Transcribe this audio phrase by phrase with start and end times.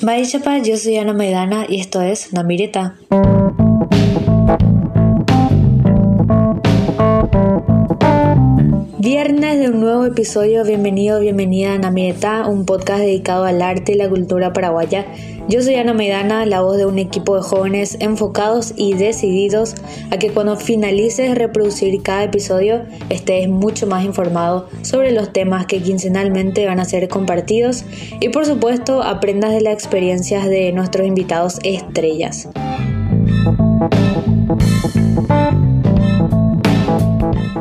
[0.00, 2.96] Chapa, yo soy Ana Maidana y esto es Namireta.
[9.12, 13.94] Viernes de un nuevo episodio, bienvenido, bienvenida a Namireta, un podcast dedicado al arte y
[13.96, 15.04] la cultura paraguaya.
[15.48, 19.74] Yo soy Ana Maidana, la voz de un equipo de jóvenes enfocados y decididos
[20.12, 25.82] a que cuando finalices reproducir cada episodio estés mucho más informado sobre los temas que
[25.82, 27.84] quincenalmente van a ser compartidos
[28.20, 32.48] y por supuesto aprendas de las experiencias de nuestros invitados estrellas.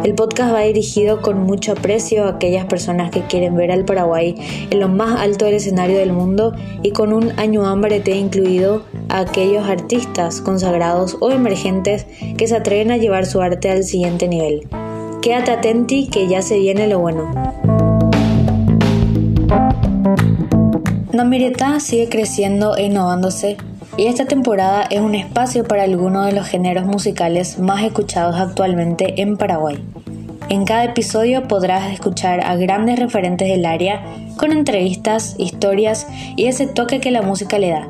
[0.10, 4.34] El podcast va dirigido con mucho aprecio a aquellas personas que quieren ver al Paraguay
[4.72, 8.82] en lo más alto del escenario del mundo y con un año hambre te incluido
[9.08, 12.08] a aquellos artistas consagrados o emergentes
[12.40, 14.68] que se atreven a llevar su arte al siguiente nivel.
[15.22, 17.32] Quédate atenti que ya se viene lo bueno.
[21.14, 23.58] Namireta sigue creciendo e innovándose
[23.96, 29.22] y esta temporada es un espacio para algunos de los géneros musicales más escuchados actualmente
[29.22, 29.84] en Paraguay.
[30.50, 34.04] En cada episodio podrás escuchar a grandes referentes del área
[34.36, 37.88] con entrevistas, historias y ese toque que la música le da.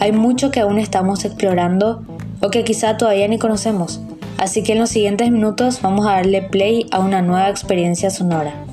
[0.00, 2.04] Hay mucho que aún estamos explorando
[2.42, 4.02] o que quizá todavía ni conocemos,
[4.36, 8.63] así que en los siguientes minutos vamos a darle play a una nueva experiencia sonora.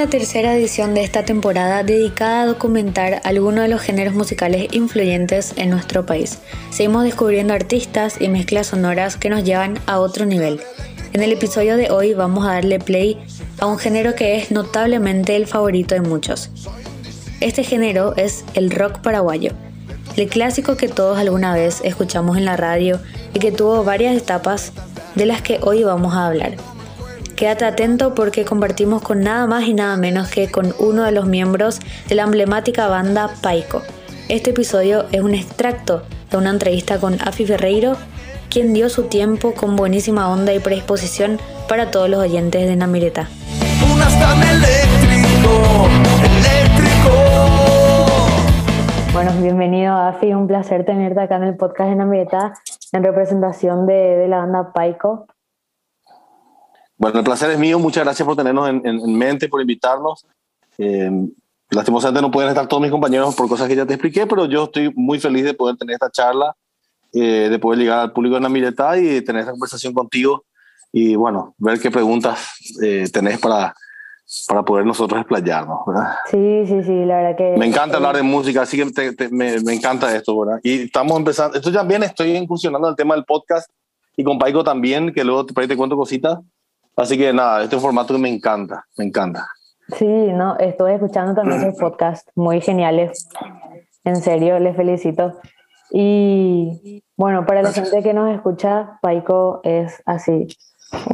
[0.00, 5.52] La tercera edición de esta temporada dedicada a documentar algunos de los géneros musicales influyentes
[5.56, 6.38] en nuestro país.
[6.70, 10.58] Seguimos descubriendo artistas y mezclas sonoras que nos llevan a otro nivel.
[11.12, 13.18] En el episodio de hoy vamos a darle play
[13.58, 16.50] a un género que es notablemente el favorito de muchos.
[17.40, 19.52] Este género es el rock paraguayo,
[20.16, 23.00] el clásico que todos alguna vez escuchamos en la radio
[23.34, 24.72] y que tuvo varias etapas
[25.14, 26.69] de las que hoy vamos a hablar.
[27.40, 31.24] Quédate atento porque compartimos con nada más y nada menos que con uno de los
[31.24, 33.80] miembros de la emblemática banda Paico.
[34.28, 37.96] Este episodio es un extracto de una entrevista con Afi Ferreiro,
[38.50, 43.30] quien dio su tiempo con buenísima onda y predisposición para todos los oyentes de Namireta.
[49.14, 52.52] Bueno, bienvenido Afi, un placer tenerte acá en el podcast de Namireta
[52.92, 55.26] en representación de, de la banda Paico.
[57.00, 57.78] Bueno, el placer es mío.
[57.78, 60.26] Muchas gracias por tenernos en, mente, por invitarnos.
[60.76, 61.10] Eh,
[61.70, 64.64] lastimosamente no pueden estar todos mis compañeros por cosas que ya te expliqué, pero yo
[64.64, 66.54] estoy muy feliz de poder tener esta charla,
[67.14, 70.44] eh, de poder llegar al público de Namireta y tener esta conversación contigo
[70.92, 72.52] y bueno, ver qué preguntas
[72.82, 73.74] eh, tenés para,
[74.46, 76.16] para poder nosotros explayarnos, ¿verdad?
[76.30, 77.54] Sí, sí, sí, la verdad que...
[77.56, 80.60] Me encanta hablar de música, así que me, me, encanta esto, ¿verdad?
[80.62, 83.70] Y estamos empezando, esto también estoy incursionando en el tema del podcast
[84.18, 86.40] y con Paico también, que luego ahí te cuento cositas.
[86.96, 89.46] Así que nada, este formato me encanta, me encanta.
[89.96, 93.28] Sí, no, estoy escuchando también sus podcasts muy geniales.
[94.04, 95.38] En serio, les felicito.
[95.90, 100.46] Y bueno, para la gente que nos escucha, Paico es así,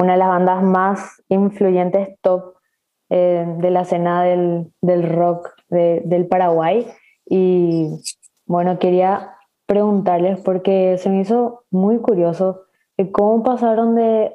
[0.01, 2.57] una de las bandas más influyentes top
[3.09, 6.87] eh, de la escena del, del rock del Paraguay.
[7.25, 7.89] Y
[8.45, 9.37] bueno, quería
[9.67, 12.63] preguntarles porque se me hizo muy curioso
[13.13, 14.35] cómo pasaron de,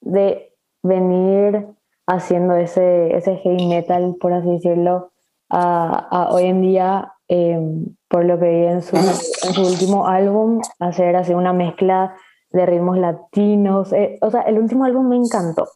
[0.00, 0.49] de
[0.82, 1.66] venir
[2.06, 5.12] haciendo ese, ese heavy metal, por así decirlo,
[5.48, 10.60] a, hoy en día, em, por lo que vi en su, en su último álbum,
[10.78, 12.14] hacer así una mezcla
[12.50, 13.92] de ritmos latinos.
[13.92, 15.68] Eh, o sea, el último álbum me encantó.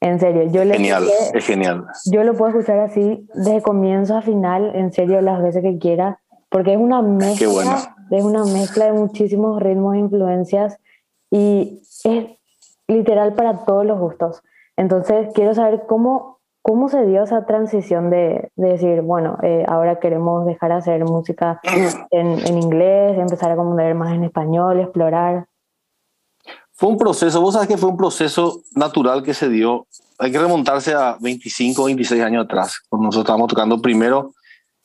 [0.00, 1.84] En serio, yo le genial, es genial.
[2.06, 6.20] Yo lo puedo escuchar así desde comienzo a final, en serio, las veces que quiera,
[6.50, 10.78] porque es una mezcla, es una mezcla de muchísimos ritmos e influencias
[11.32, 12.26] y es
[12.88, 14.42] literal para todos los gustos.
[14.76, 20.00] Entonces, quiero saber cómo, cómo se dio esa transición de, de decir, bueno, eh, ahora
[20.00, 21.60] queremos dejar de hacer música
[22.10, 25.46] en, en inglés, empezar a componer más en español, explorar.
[26.72, 29.86] Fue un proceso, vos sabes que fue un proceso natural que se dio.
[30.18, 34.32] Hay que remontarse a 25, 26 años atrás, cuando nosotros estábamos tocando primero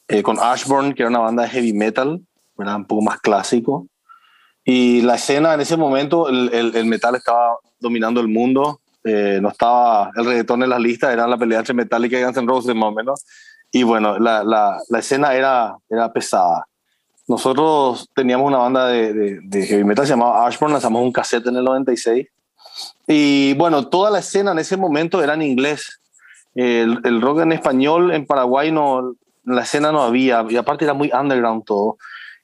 [0.07, 2.19] eh, con Ashburn, que era una banda de heavy metal,
[2.57, 3.87] era un poco más clásico.
[4.65, 9.49] Y la escena en ese momento, el, el metal estaba dominando el mundo, eh, no
[9.49, 12.73] estaba el reggaetón en las listas, era la pelea entre Metallica y Guns N' Roses
[12.73, 13.25] más o menos.
[13.71, 16.65] Y bueno, la, la, la escena era, era pesada.
[17.27, 21.63] Nosotros teníamos una banda de, de, heavy metal llamada Ashburn, lanzamos un cassette en el
[21.63, 22.27] 96.
[23.07, 26.01] Y bueno, toda la escena en ese momento era en inglés.
[26.55, 30.93] El, el rock en español en Paraguay no, la escena no había, y aparte era
[30.93, 31.97] muy underground todo.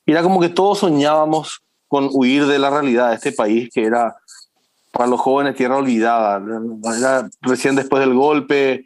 [0.06, 3.84] Y era como que todos soñábamos con huir de la realidad de este país, que
[3.84, 4.16] era
[4.92, 6.42] para los jóvenes tierra olvidada.
[7.42, 8.86] Recién después del golpe,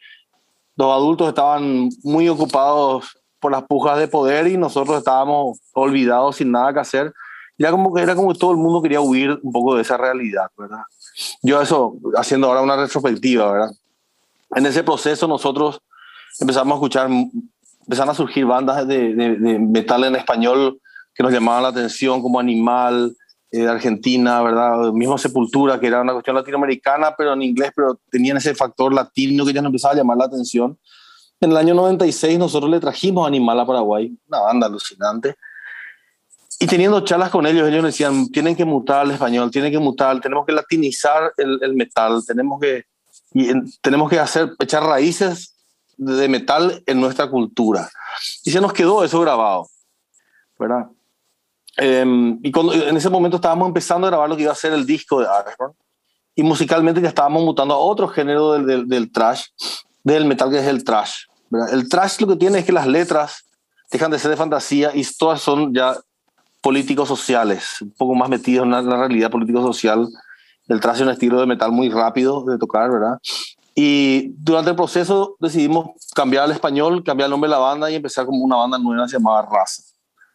[0.75, 6.51] los adultos estaban muy ocupados por las pujas de poder y nosotros estábamos olvidados sin
[6.51, 7.13] nada que hacer.
[7.57, 9.97] Era como que era como que todo el mundo quería huir un poco de esa
[9.97, 10.83] realidad, ¿verdad?
[11.41, 13.71] Yo eso, haciendo ahora una retrospectiva, ¿verdad?
[14.55, 15.81] En ese proceso nosotros
[16.39, 17.09] empezamos a escuchar,
[17.81, 20.79] empezaron a surgir bandas de, metal en español
[21.13, 23.15] que nos llamaban la atención, como Animal,
[23.53, 24.91] eh, Argentina, ¿verdad?
[24.93, 29.45] Mismo Sepultura, que era una cuestión latinoamericana, pero en inglés, pero tenían ese factor latino
[29.45, 30.75] que ya nos empezaba a llamar la atención.
[31.39, 35.35] En el año 96 nosotros le trajimos Animal a Paraguay, una banda alucinante.
[36.59, 40.19] Y teniendo charlas con ellos, ellos decían, tienen que mutar al español, tienen que mutar,
[40.19, 42.85] tenemos que latinizar el, el metal, tenemos que,
[43.33, 43.51] y,
[43.81, 45.55] tenemos que hacer, echar raíces
[45.97, 47.87] de metal en nuestra cultura.
[48.45, 49.67] Y se nos quedó eso grabado,
[50.57, 50.87] ¿verdad?
[51.77, 54.73] Em, y cuando, en ese momento estábamos empezando a grabar lo que iba a ser
[54.73, 55.73] el disco de Ashburn.
[56.35, 59.45] Y musicalmente ya estábamos mutando a otro género del, del, del trash,
[60.03, 61.25] del metal que es el trash.
[61.71, 63.45] El trash lo que tiene es que las letras
[63.91, 65.95] dejan de ser de fantasía y todas son ya
[66.61, 70.07] políticos sociales, un poco más metidos en la, realidad político-social.
[70.67, 73.19] El trash es un estilo de metal muy rápido de tocar, ¿verdad?
[73.75, 77.95] Y durante el proceso decidimos cambiar al español, cambiar el nombre de la banda y
[77.95, 79.92] empezar como una banda nueva llamada Raza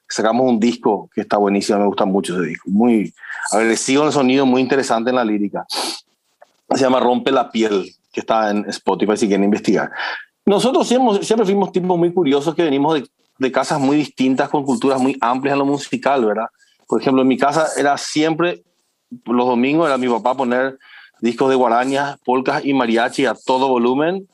[0.08, 3.12] sacamos un disco que está buenísimo, me gusta mucho ese disco, muy
[3.52, 5.66] agresivo en el sonido, muy interesante en la lírica.
[6.70, 9.90] Se llama Rompe la piel, que está en Spotify si quieren investigar.
[10.44, 13.02] Nosotros siempre, siempre fuimos tipos muy curiosos que venimos
[13.38, 16.46] de, casas muy distintas, con culturas muy amplias en lo musical, ¿verdad?
[16.86, 18.62] Por ejemplo, en mi casa era siempre,
[19.24, 20.78] los domingos era mi papá poner
[21.20, 24.26] discos de guarañas, polcas y mariachi a todo volumen,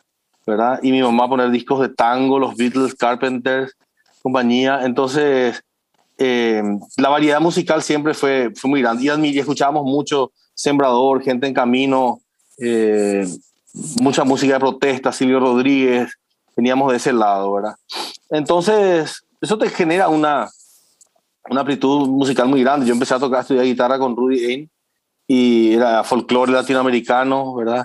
[0.46, 0.78] ¿verdad?
[0.82, 3.76] Y mi mamá poner discos de tango, los Beatles, Carpenters,
[4.24, 4.80] compañía.
[4.84, 5.62] Entonces,
[6.16, 6.62] eh,
[6.96, 9.04] la variedad musical siempre fue, fue muy grande.
[9.04, 12.20] Y, escuchábamos mucho Sembrador, Gente en Camino,
[12.58, 13.28] eh,
[14.00, 16.10] mucha música de protesta, Silvio Rodríguez,
[16.56, 17.74] veníamos de ese lado, ¿verdad?
[18.30, 20.48] Entonces, eso te genera una,
[21.50, 22.86] una amplitud musical muy grande.
[22.86, 24.70] Yo empecé a tocar, estudiar guitarra con Rudy Ain
[25.26, 27.84] y era folclore latinoamericano, ¿verdad?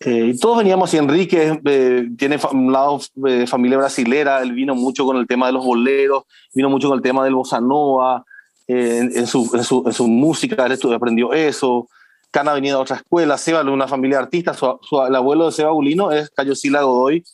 [0.00, 5.04] Eh, todos veníamos, y Enrique eh, tiene un lado de familia brasilera, él vino mucho
[5.04, 6.22] con el tema de los boleros,
[6.54, 8.24] vino mucho con el tema del bossa nova,
[8.68, 11.88] eh, en, su, en, su, en, su, música, él aprendió eso.
[12.30, 15.72] Cana venía de otra escuela, Seba de una familia artista, su, el abuelo de Seba
[15.72, 17.24] Bulino es Cayo Sila Godoy,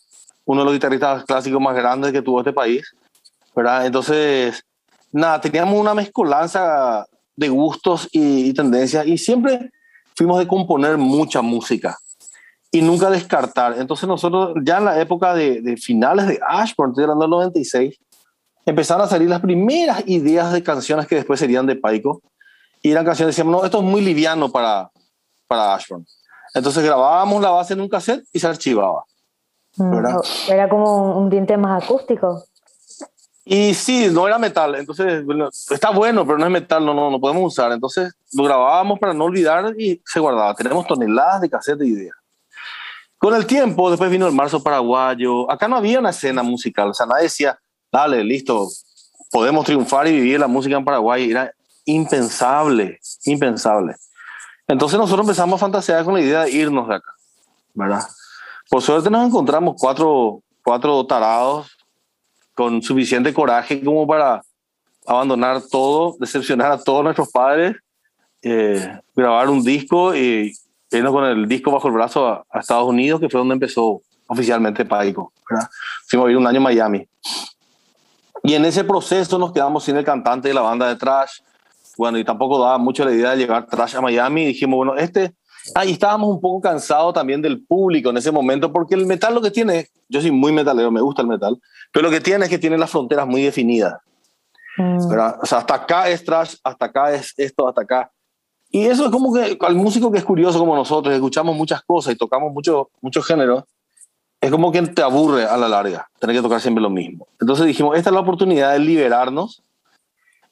[0.46, 2.94] uno de los guitarristas clásicos más grandes que tuvo este país,
[3.54, 3.84] ¿verdad?
[3.84, 4.64] Entonces,
[5.12, 7.06] nada, teníamos una mezcolanza
[7.36, 9.70] de gustos y, y tendencias y siempre
[10.14, 11.98] fuimos de componer mucha música
[12.74, 13.76] y nunca descartar.
[13.78, 18.00] Entonces nosotros ya en la época de, de finales de Ashburn, estoy hablando del 96,
[18.66, 22.20] empezaron a salir las primeras ideas de canciones que después serían de Paico.
[22.82, 24.90] Y eran canciones, decíamos, no, esto es muy liviano para,
[25.46, 26.04] para Ashburn.
[26.52, 29.04] Entonces grabábamos la base en un cassette y se archivaba.
[29.76, 30.06] Mm,
[30.48, 32.42] era como un diente más acústico.
[33.44, 37.08] Y sí, no era metal, entonces bueno, está bueno, pero no es metal, no, no,
[37.08, 37.70] no podemos usar.
[37.70, 40.54] Entonces lo grabábamos para no olvidar y se guardaba.
[40.54, 42.16] Tenemos toneladas de cassette de ideas.
[43.24, 45.50] Con el tiempo, después vino el marzo paraguayo.
[45.50, 47.58] Acá no había una escena musical, o sea, nadie decía,
[47.90, 48.68] dale, listo,
[49.30, 51.30] podemos triunfar y vivir la música en Paraguay.
[51.30, 51.50] Era
[51.86, 53.96] impensable, impensable.
[54.68, 57.14] Entonces nosotros empezamos a fantasear con la idea de irnos de acá,
[57.72, 58.02] ¿verdad?
[58.68, 61.74] Por suerte nos encontramos cuatro, cuatro tarados
[62.54, 64.42] con suficiente coraje como para
[65.06, 67.74] abandonar todo, decepcionar a todos nuestros padres,
[68.42, 70.52] eh, grabar un disco y
[70.98, 74.84] vino con el disco bajo el brazo a, Estados Unidos, que fue donde empezó oficialmente
[74.84, 75.32] Paico.
[76.06, 77.08] Fuimos a vivir un año en Miami.
[78.42, 81.40] Y en ese proceso nos quedamos sin el cantante de la banda de trash.
[81.96, 84.42] Bueno, y tampoco daba mucho la idea de llevar trash a Miami.
[84.42, 85.34] Y dijimos, bueno, este.
[85.74, 89.40] ahí estábamos un poco cansados también del público en ese momento, porque el metal lo
[89.40, 91.58] que tiene, yo soy muy metalero, me gusta el metal,
[91.90, 93.94] pero lo que tiene es que tiene las fronteras muy definidas.
[94.76, 94.96] Mm.
[94.96, 98.10] O sea, hasta acá es trash, hasta acá es esto, hasta acá.
[98.74, 102.12] Y eso es como que al músico que es curioso como nosotros, escuchamos muchas cosas
[102.12, 103.62] y tocamos muchos muchos géneros,
[104.40, 107.28] es como que te aburre a la larga tener que tocar siempre lo mismo.
[107.40, 109.62] Entonces dijimos, esta es la oportunidad de liberarnos.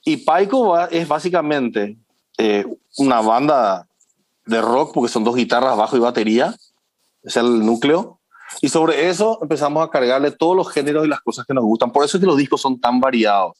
[0.05, 1.99] Y Paico es básicamente
[2.39, 2.65] eh,
[2.97, 3.89] una banda
[4.47, 6.55] de rock, porque son dos guitarras, bajo y batería,
[7.25, 8.21] es el núcleo.
[8.61, 11.91] Y sobre eso empezamos a cargarle todos los géneros y las cosas que nos gustan.
[11.91, 13.57] Por eso es que los discos son tan variados.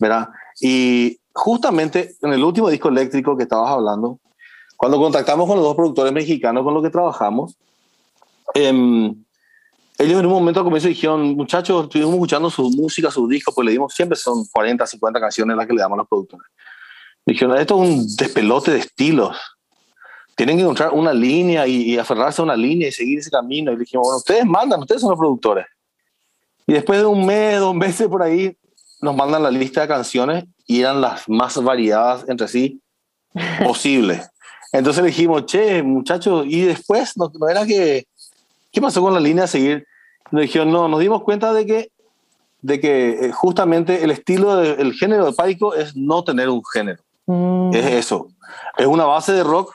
[0.00, 0.30] ¿verdad?
[0.60, 4.18] Y justamente en el último disco eléctrico que estabas hablando,
[4.76, 7.56] cuando contactamos con los dos productores mexicanos con los que trabajamos,
[8.54, 9.12] eh,
[10.00, 13.66] ellos en un momento al comienzo dijeron, muchachos, estuvimos escuchando su música, sus discos, pues
[13.66, 16.46] le dimos, siempre son 40, 50 canciones las que le damos a los productores.
[17.26, 19.36] Dijeron, esto es un despelote de estilos.
[20.34, 23.72] tienen que encontrar una línea y, aferrarse a una línea y seguir ese camino.
[23.72, 25.66] Y dijimos, bueno, ustedes mandan, ustedes son los productores.
[26.66, 28.56] Y después de un mes, dos meses por ahí,
[29.00, 32.80] nos mandan la lista de canciones y eran las más variadas entre sí
[33.64, 34.28] posibles.
[34.72, 38.06] Entonces le dijimos, che, muchachos, y después no, era que,
[38.70, 39.86] ¿qué pasó con la línea a seguir?
[40.30, 41.90] Nos dijeron, no, nos dimos cuenta de que,
[42.62, 47.02] de que eh, justamente el estilo del género de Paico es no tener un género.
[47.26, 47.74] Mm.
[47.74, 48.28] Es eso.
[48.76, 49.74] Es una base de rock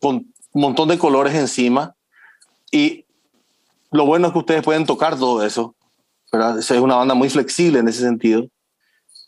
[0.00, 1.94] con un montón de colores encima
[2.70, 3.04] y
[3.90, 5.74] lo bueno es que ustedes pueden tocar todo eso.
[6.36, 6.58] ¿Verdad?
[6.58, 8.46] Es una banda muy flexible en ese sentido.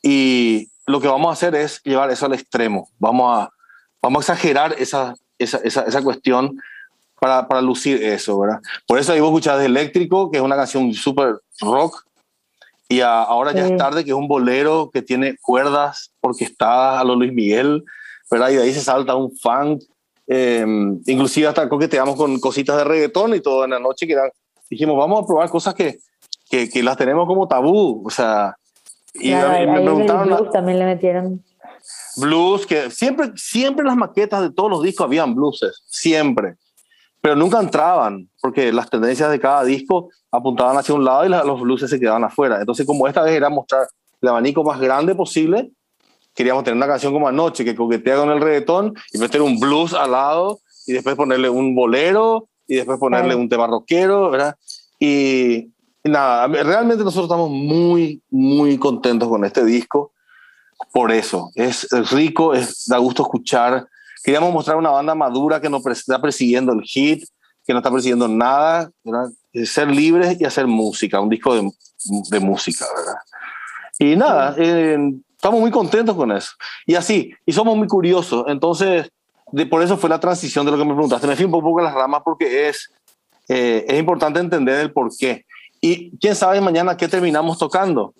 [0.02, 2.88] Y lo que vamos a hacer es llevar eso al extremo.
[2.98, 3.50] Vamos a,
[4.00, 6.60] vamos a exagerar esa, esa, esa, esa cuestión
[7.20, 8.60] para, para, lucir eso, ¿verdad?
[8.86, 12.04] Por eso ahí vos escuchás Eléctrico, que es una canción súper rock,
[12.88, 17.16] y ahora ya es tarde, que es un bolero que tiene cuerdas orquestadas a lo
[17.16, 17.84] Luis Miguel,
[18.30, 18.48] ¿verdad?
[18.48, 19.82] Y de ahí se salta un funk,
[20.26, 20.64] eh,
[21.06, 24.16] inclusive hasta coqueteamos con cositas de reggaetón y todo en la noche, que
[24.70, 25.98] dijimos, vamos a probar cosas que,
[26.48, 28.56] que, que las tenemos como tabú, o sea,
[29.14, 30.50] y me preguntaron...
[30.50, 31.42] también le metieron
[32.16, 36.56] blues, que siempre, siempre las maquetas de todos los discos habían blueses, siempre,
[37.20, 41.60] pero nunca entraban, porque las tendencias de cada disco apuntaban hacia un lado y los
[41.60, 42.60] blueses se quedaban afuera.
[42.60, 43.86] Entonces, como esta vez era mostrar
[44.20, 45.70] el abanico más grande posible,
[46.34, 49.94] queríamos tener una canción como Anoche, que coquetea con el reggaetón, y meter un blues
[49.94, 54.56] al lado, y después ponerle un bolero, y después ponerle un tema rockero, ¿verdad?
[55.00, 55.72] Y,
[56.08, 60.12] y nada, realmente nosotros estamos muy, muy contentos con este disco
[60.92, 61.50] por eso.
[61.54, 63.86] Es rico, es, da gusto escuchar.
[64.24, 67.24] Queríamos mostrar una banda madura que no está persiguiendo el hit,
[67.66, 68.90] que no está persiguiendo nada,
[69.64, 71.70] ser libres y hacer música, un disco de,
[72.30, 73.20] de música, ¿verdad?
[73.98, 74.96] Y nada, eh,
[75.34, 76.52] estamos muy contentos con eso.
[76.86, 78.44] Y así, y somos muy curiosos.
[78.48, 79.10] Entonces,
[79.52, 81.26] de, por eso fue la transición de lo que me preguntaste.
[81.26, 82.92] Me fui un poco en las ramas porque es,
[83.48, 85.44] eh, es importante entender el por qué.
[85.80, 88.14] Y quién sabe mañana qué terminamos tocando,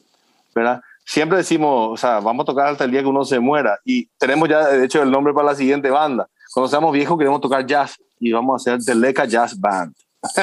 [0.55, 0.81] ¿verdad?
[1.09, 3.79] siempre decimos, o sea, vamos a tocar hasta el día que uno se muera.
[3.85, 6.29] Y tenemos ya, de hecho, el nombre para la siguiente banda.
[6.53, 9.95] Cuando seamos viejos queremos tocar jazz y vamos a hacer The Leca Jazz Band.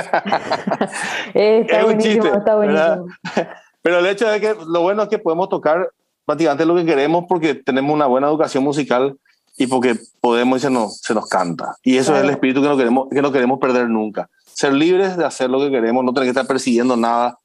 [1.34, 3.08] Eh, está es un chiste, está buenísimo.
[3.82, 5.92] Pero el hecho de que lo bueno es que podemos tocar
[6.26, 9.18] prácticamente lo que queremos porque tenemos una buena educación musical
[9.58, 11.76] y porque podemos y se nos, se nos canta.
[11.84, 14.30] Y eso es el espíritu que no, queremos, que no queremos perder nunca.
[14.56, 17.38] Ser libres de hacer lo que queremos, no tener que estar persiguiendo nada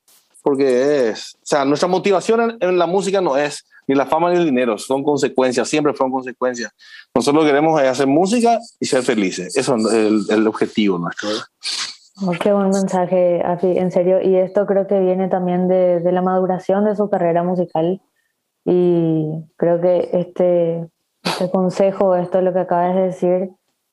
[0.42, 4.38] porque es, o sea, nuestra motivación en, la música no es ni la fama ni
[4.38, 6.72] el dinero, son consecuencias, siempre fueron consecuencias.
[7.14, 10.98] Nosotros lo que queremos es hacer música y ser felices, eso es el, el objetivo
[10.98, 11.28] nuestro.
[12.26, 16.12] Oh, qué buen mensaje, Afi, en serio, y esto creo que viene también de, de
[16.12, 18.00] la maduración de su carrera musical
[18.64, 19.26] y
[19.56, 20.88] creo que este,
[21.22, 23.50] este consejo, esto es lo que acabas de decir,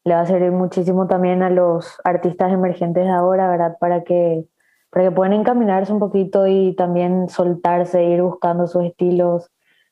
[0.08, 3.78] le va a servir muchísimo también a los artistas emergentes de ahora, ¿verdad?
[3.80, 4.46] Para que
[4.90, 9.50] para que puedan encaminarse un poquito y también soltarse, ir buscando sus estilos.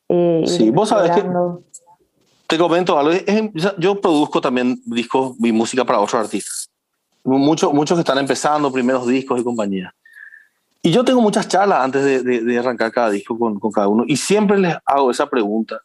[0.07, 1.23] Eh, sí, vos sabes que
[2.47, 3.11] te comento algo,
[3.77, 6.69] yo produzco también discos y música para otros artistas,
[7.23, 9.93] muchos, muchos que están empezando primeros discos y compañía.
[10.81, 14.05] Y yo tengo muchas charlas antes de, de, arrancar cada disco con, con, cada uno
[14.07, 15.81] y siempre les hago esa pregunta.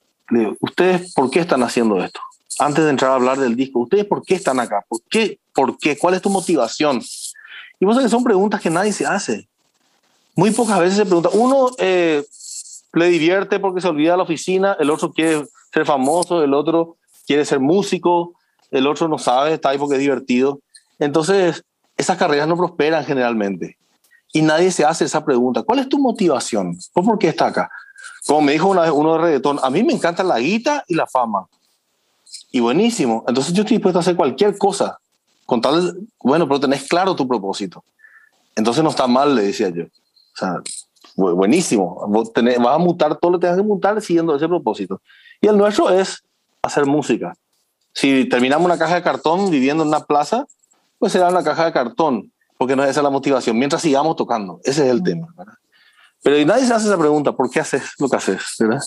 [0.61, 2.21] ¿Ustedes por qué están haciendo esto?
[2.61, 4.85] Antes de entrar a hablar del disco, ¿ustedes por qué están acá?
[4.87, 5.39] ¿Por qué?
[5.55, 5.97] ¿Por qué?
[5.97, 7.01] ¿Cuál es tu motivación?
[7.81, 9.49] Y vos sabés son preguntas que nadie se hace.
[10.37, 11.31] Muy pocas veces se pregunta.
[11.33, 12.23] Uno eh,
[12.93, 16.99] le divierte porque se olvida de la oficina, el otro quiere ser famoso, el otro
[17.27, 18.35] quiere ser músico,
[18.71, 20.61] el otro no sabe, está ahí porque es divertido.
[20.99, 21.65] Entonces,
[21.97, 23.79] esas carreras no prosperan generalmente.
[24.35, 25.63] Y nadie se hace esa pregunta.
[25.63, 26.79] ¿Cuál es tu motivación?
[26.93, 27.71] ¿Por qué está acá?
[28.27, 30.95] Como me dijo una vez uno de reggaetón, a mí me encanta la guita y
[30.95, 31.47] la fama.
[32.51, 33.25] Y buenísimo.
[33.29, 34.99] Entonces yo estoy dispuesto a hacer cualquier cosa
[35.47, 37.85] con tal, bueno, pero tenés claro tu propósito.
[38.57, 39.85] Entonces no está mal, le decía yo.
[39.85, 40.61] O sea,
[41.17, 42.05] buenísimo.
[42.09, 45.01] Vos tenés, vas a mutar todo lo que tengas que mutar siguiendo ese propósito.
[45.41, 46.23] Y el nuestro es
[46.63, 47.35] hacer música.
[47.93, 50.47] Si terminamos una caja de cartón viviendo en una plaza,
[50.99, 54.61] pues será una caja de cartón, porque no es esa la motivación, mientras sigamos tocando.
[54.65, 55.29] Ese es el tema.
[56.23, 58.43] Pero nadie se hace esa pregunta, ¿por qué haces lo que haces?
[58.59, 58.81] ¿verdad?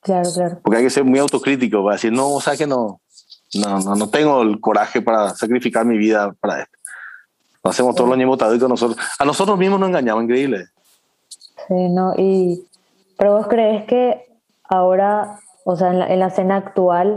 [0.00, 0.60] Claro, claro.
[0.62, 3.00] Porque hay que ser muy autocrítico para decir, no, o sea que no,
[3.54, 6.78] no, no, no tengo el coraje para sacrificar mi vida para esto.
[7.64, 8.98] Lo hacemos todos los ñemotaditos nosotros.
[9.18, 10.66] A nosotros mismos nos engañamos, increíble.
[11.66, 12.64] Sí, no, y.
[13.16, 14.26] Pero vos crees que
[14.62, 17.16] ahora, o sea, en la, en la escena actual,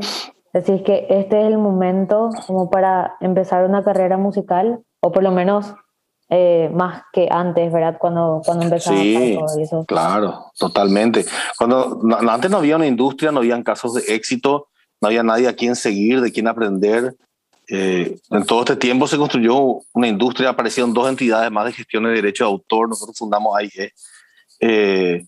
[0.51, 5.31] decís que este es el momento como para empezar una carrera musical, o por lo
[5.31, 5.75] menos
[6.33, 7.97] eh, más que antes, ¿verdad?
[7.99, 9.83] Cuando, cuando empezaba sí, eso.
[9.85, 11.25] Claro, totalmente.
[11.57, 14.69] Cuando antes no había una industria, no habían casos de éxito,
[15.01, 17.17] no había nadie a quien seguir, de quien aprender.
[17.67, 22.05] Eh, en todo este tiempo se construyó una industria, aparecieron dos entidades más de gestión
[22.05, 23.91] de derecho de autor, nosotros fundamos AIG.
[24.61, 25.25] Eh,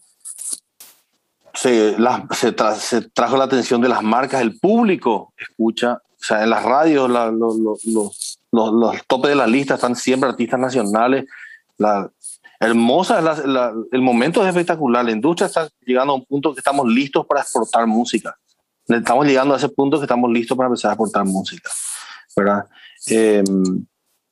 [1.53, 1.97] se,
[2.31, 7.09] se, trajo la atención de las marcas, el público escucha, o sea, en las radios
[7.09, 11.25] los, los, los, topes de la lista están siempre artistas nacionales.
[11.77, 12.09] La,
[12.59, 13.19] hermosa,
[13.91, 17.41] el momento es espectacular, la industria está llegando a un punto que estamos listos para
[17.41, 18.37] exportar música.
[18.87, 21.69] Estamos llegando a ese punto que estamos listos para empezar a exportar música.
[22.35, 22.65] ¿verdad?
[23.07, 23.85] Em,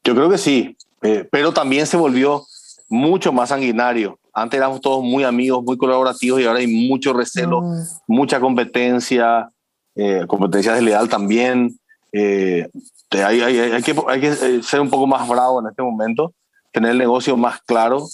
[0.03, 2.45] yo creo que sí, eh, pero también se volvió
[2.89, 4.19] mucho más sanguinario.
[4.33, 7.83] Antes éramos todos muy amigos, muy colaborativos y ahora hay mucho recelo, mm.
[8.07, 9.51] mucha competencia,
[9.95, 11.77] eh, competencia desleal también.
[12.13, 12.69] Eh,
[13.11, 16.33] hay, hay, hay, que, hay que eh, ser un poco más bravo en este momento,
[16.71, 18.05] tener el negocio más claro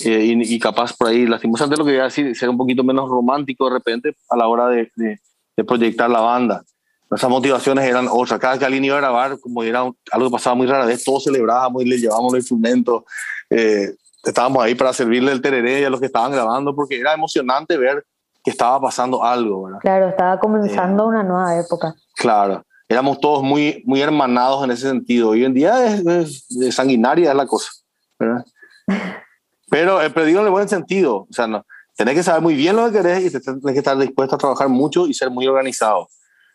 [0.00, 3.08] y, y, capaz por ahí, lastimosamente lo que voy a decir, ser un poquito menos
[3.08, 5.18] romántico de repente a la hora de, de,
[5.56, 6.62] de proyectar la banda.
[7.10, 8.38] Nuestras motivaciones eran otras.
[8.38, 11.24] Cada que alguien iba a grabar, como era algo que pasaba muy rara vez, todos
[11.24, 13.04] celebrábamos y le llevábamos los instrumentos.
[13.50, 17.78] Eh, estábamos ahí para servirle el tereré a los que estaban grabando, porque era emocionante
[17.78, 18.04] ver
[18.44, 19.64] que estaba pasando algo.
[19.64, 19.78] ¿verdad?
[19.80, 21.94] Claro, estaba comenzando eh, una nueva época.
[22.14, 25.30] Claro, éramos todos muy, muy hermanados en ese sentido.
[25.30, 27.70] Hoy en día es, sanguinaria es la cosa.
[28.18, 28.44] ¿verdad?
[29.70, 31.26] Pero, eh, pero digo en el buen sentido.
[31.28, 31.62] O sea, no,
[31.94, 34.70] tenés que saber muy bien lo que querés y tenés que estar dispuesto a trabajar
[34.70, 36.08] mucho y ser muy organizado.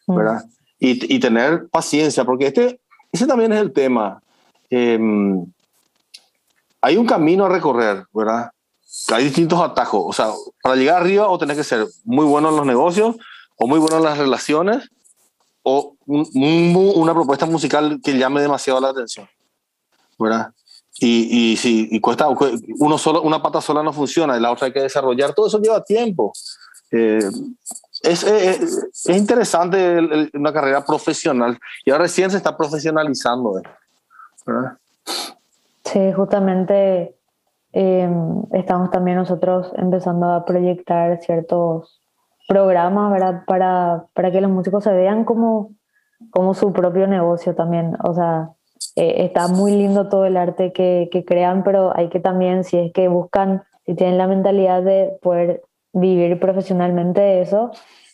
[0.08, 0.16] Mm.
[0.16, 0.44] ¿verdad?
[0.80, 4.20] Y, y, tener paciencia, porque este, ese también es el tema.
[4.72, 5.46] Em,
[6.82, 8.50] hay un camino a recorrer, ¿verdad?
[9.14, 10.06] Hay distintos atajos.
[10.08, 10.32] O sea,
[10.64, 13.16] para llegar arriba o tenés que ser muy bueno en los negocios,
[13.58, 14.90] o muy bueno en las relaciones,
[15.64, 19.28] o una propuesta musical que llame demasiado la atención,
[20.20, 20.52] ¿verdad?
[21.00, 22.28] Y, y si y cuesta,
[22.80, 25.60] uno solo, una pata sola no funciona, y la otra hay que desarrollar, todo eso
[25.60, 26.34] lleva tiempo.
[26.92, 27.20] Eh,
[28.04, 33.62] es, es, es, interesante una carrera profesional y ahora recién se está profesionalizando.
[34.46, 34.78] ¿verdad?
[35.86, 37.16] Sí, justamente
[37.72, 38.10] eh,
[38.52, 42.03] estamos también nosotros empezando a proyectar ciertos
[42.48, 43.44] programas, ¿verdad?
[43.46, 45.72] Para, para que los músicos se vean como,
[46.30, 47.96] como su propio negocio también.
[48.04, 48.50] O sea,
[48.96, 52.78] eh, está muy lindo todo el arte que, que crean, pero hay que también, si
[52.78, 55.62] es que buscan, si tienen la mentalidad de poder
[55.94, 57.72] vivir profesionalmente eso,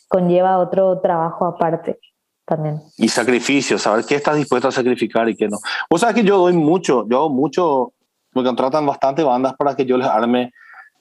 [0.08, 1.98] conlleva otro trabajo aparte
[2.44, 2.80] también.
[2.96, 5.58] Y sacrificio, saber qué estás dispuesto a sacrificar y qué no.
[5.88, 7.92] O sea que yo doy mucho, yo hago mucho,
[8.34, 10.52] me contratan bastante bandas para que yo les arme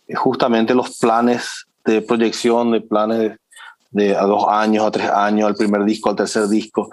[0.08, 3.38] eh, justamente los planes de proyección, de planes
[3.92, 6.90] de, a dos años, a tres años, al primer disco, al tercer disco,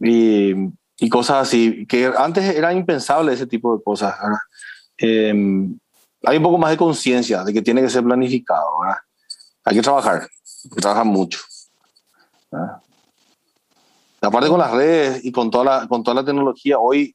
[0.00, 0.52] y,
[0.98, 4.14] y cosas así, que antes era impensable ese tipo de cosas.
[4.96, 5.76] Em,
[6.24, 8.66] hay un poco más de conciencia de que tiene que ser planificado.
[9.64, 11.40] Hay que trabajar, hay que trabajar mucho.
[14.20, 17.14] Aparte con las redes y con toda la, con toda la tecnología, hoy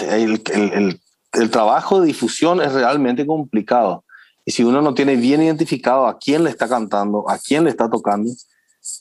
[0.00, 1.00] el, el,
[1.32, 4.04] el, trabajo de difusión es realmente complicado.
[4.44, 7.70] Y si uno no tiene bien identificado a quién le está cantando, a quién le
[7.70, 8.30] está tocando,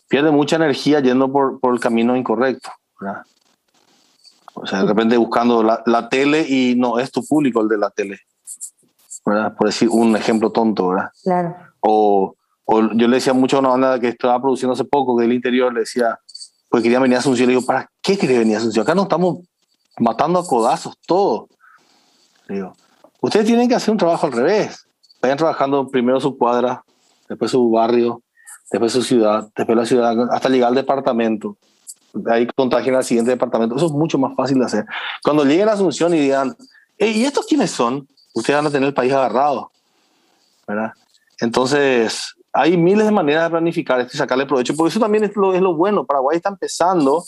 [0.08, 2.69] pierde mucha energía yendo por, por el camino incorrecto.
[4.54, 7.77] O sea, de repente buscando la, la, tele y no es tu público el de
[7.77, 8.19] la tele.
[9.25, 9.56] ¿verdad?
[9.56, 11.10] Por decir un ejemplo tonto, ¿verdad?
[11.23, 11.56] Claro.
[11.80, 15.34] O, o yo le decía mucho a una banda que estaba produciendo hace poco del
[15.34, 16.19] interior, le decía,
[16.69, 17.47] pues quería venir a Asunción.
[17.47, 18.84] Le digo, ¿para qué quería venir a Asunción?
[18.84, 19.39] Acá nos estamos
[19.99, 21.49] matando a codazos todos.
[22.47, 22.73] Le digo,
[23.21, 24.88] ustedes tienen que hacer un trabajo al revés.
[25.21, 26.84] Vayan trabajando primero su cuadra,
[27.29, 28.21] después su barrio,
[28.71, 31.57] después su ciudad, después la ciudad, hasta llegar al departamento.
[32.29, 33.75] Ahí contagien al siguiente departamento.
[33.75, 34.86] Eso es mucho más fácil de hacer.
[35.23, 36.55] Cuando lleguen a Asunción y digan,
[36.97, 38.07] ¿y estos quiénes son?
[38.34, 39.71] Ustedes van a tener el país agarrado.
[40.67, 40.93] ¿verdad?
[41.39, 45.36] Entonces, hay miles de maneras de planificar esto y sacarle provecho, porque eso también es
[45.36, 46.05] lo, es lo bueno.
[46.05, 47.23] Paraguay está empezando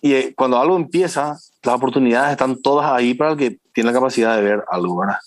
[0.00, 3.94] y eh, cuando algo empieza, las oportunidades están todas ahí para el que tiene la
[3.94, 5.18] capacidad de ver algo, ¿verdad?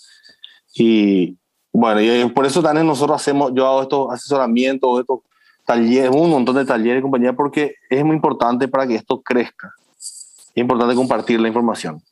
[0.74, 1.36] Y
[1.72, 5.20] bueno, y eh, por eso también nosotros hacemos, yo hago estos asesoramientos, estos
[5.64, 9.72] talleres, un montón de talleres y compañía, porque es muy importante para que esto crezca.
[9.98, 12.02] Es importante compartir la información,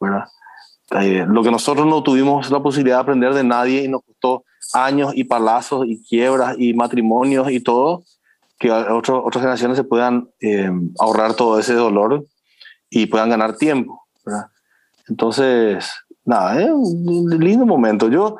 [0.00, 0.24] ¿verdad?
[0.92, 4.44] Eh, lo que nosotros no tuvimos la posibilidad de aprender de nadie y nos costó
[4.72, 8.04] años y palazos y quiebras y matrimonios y todo,
[8.58, 12.24] que otro, otras generaciones se puedan eh, ahorrar todo ese dolor
[12.88, 14.06] y puedan ganar tiempo.
[15.08, 15.90] Entonces,
[16.24, 18.08] nada, es un lindo momento.
[18.08, 18.36] Yo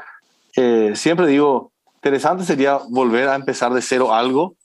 [0.60, 4.56] eh, siempre digo, interesante sería volver a empezar de cero algo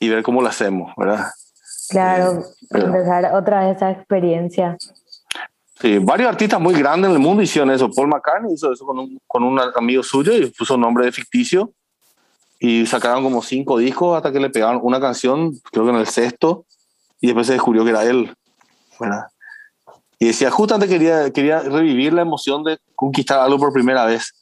[0.00, 1.26] y ver cómo lo hacemos, ¿verdad?
[1.88, 4.76] Claro, empezar otra vez esa experiencia.
[5.80, 7.88] Sí, varios artistas muy grandes en el mundo hicieron eso.
[7.92, 11.12] Paul McCartney hizo eso con un, con un amigo suyo y puso un nombre de
[11.12, 11.72] ficticio.
[12.58, 16.08] Y sacaron como cinco discos hasta que le pegaron una canción, creo que en el
[16.08, 16.64] sexto,
[17.20, 18.34] y después se descubrió que era él.
[18.98, 19.26] ¿verdad?
[20.18, 24.34] Y decía, justamente quería, quería revivir la emoción de conquistar algo por primera vez.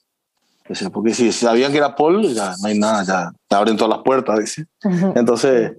[0.92, 4.04] Porque si sabían que era Paul, ya no hay nada, ya te abren todas las
[4.04, 4.38] puertas.
[4.38, 4.66] Dice.
[5.14, 5.76] Entonces,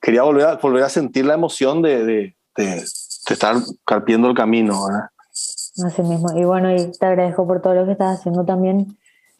[0.00, 4.86] quería volver a, volver a sentir la emoción de, de, de, estar carpiendo el camino.
[4.86, 5.08] ¿verdad?
[5.86, 6.36] Así mismo.
[6.36, 8.96] Y bueno, y te agradezco por todo lo que estás haciendo también.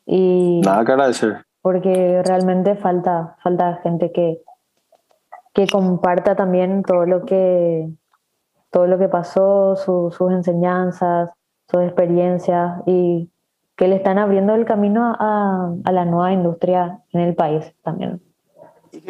[0.06, 1.44] Y nada que agradecer.
[1.60, 4.42] Porque realmente falta, falta gente que,
[5.52, 7.88] que comparta también todo lo que,
[8.70, 11.30] todo lo que pasó, sus enseñanzas,
[11.70, 13.30] sus experiencias y
[13.76, 18.22] que le están abriendo el camino a, a la nueva industria en el país también.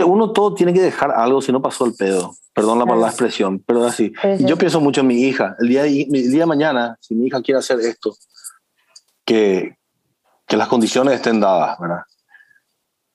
[0.05, 2.35] Uno todo tiene que dejar algo si no pasó el pedo.
[2.55, 4.13] Perdón la, la expresión, pero así.
[4.41, 5.57] Yo pienso mucho en mi hija.
[5.61, 8.15] El día, el día de mañana, si mi hija quiere hacer esto,
[9.25, 9.77] que,
[10.47, 12.03] que las condiciones estén dadas, ¿verdad?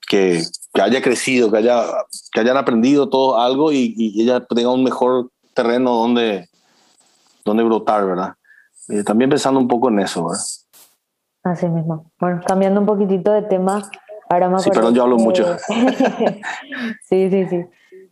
[0.08, 1.84] Que, que haya crecido, que, haya,
[2.32, 6.48] que hayan aprendido todo algo y, y ella tenga un mejor terreno donde,
[7.44, 8.34] donde brotar, ¿verdad?
[8.88, 10.44] Eh, también pensando un poco en eso, ¿verdad?
[11.42, 12.10] Así mismo.
[12.20, 13.82] Bueno, cambiando un poquitito de tema,
[14.28, 15.56] ahora Sí, perdón, yo hablo mucho.
[17.02, 17.64] sí, sí, sí.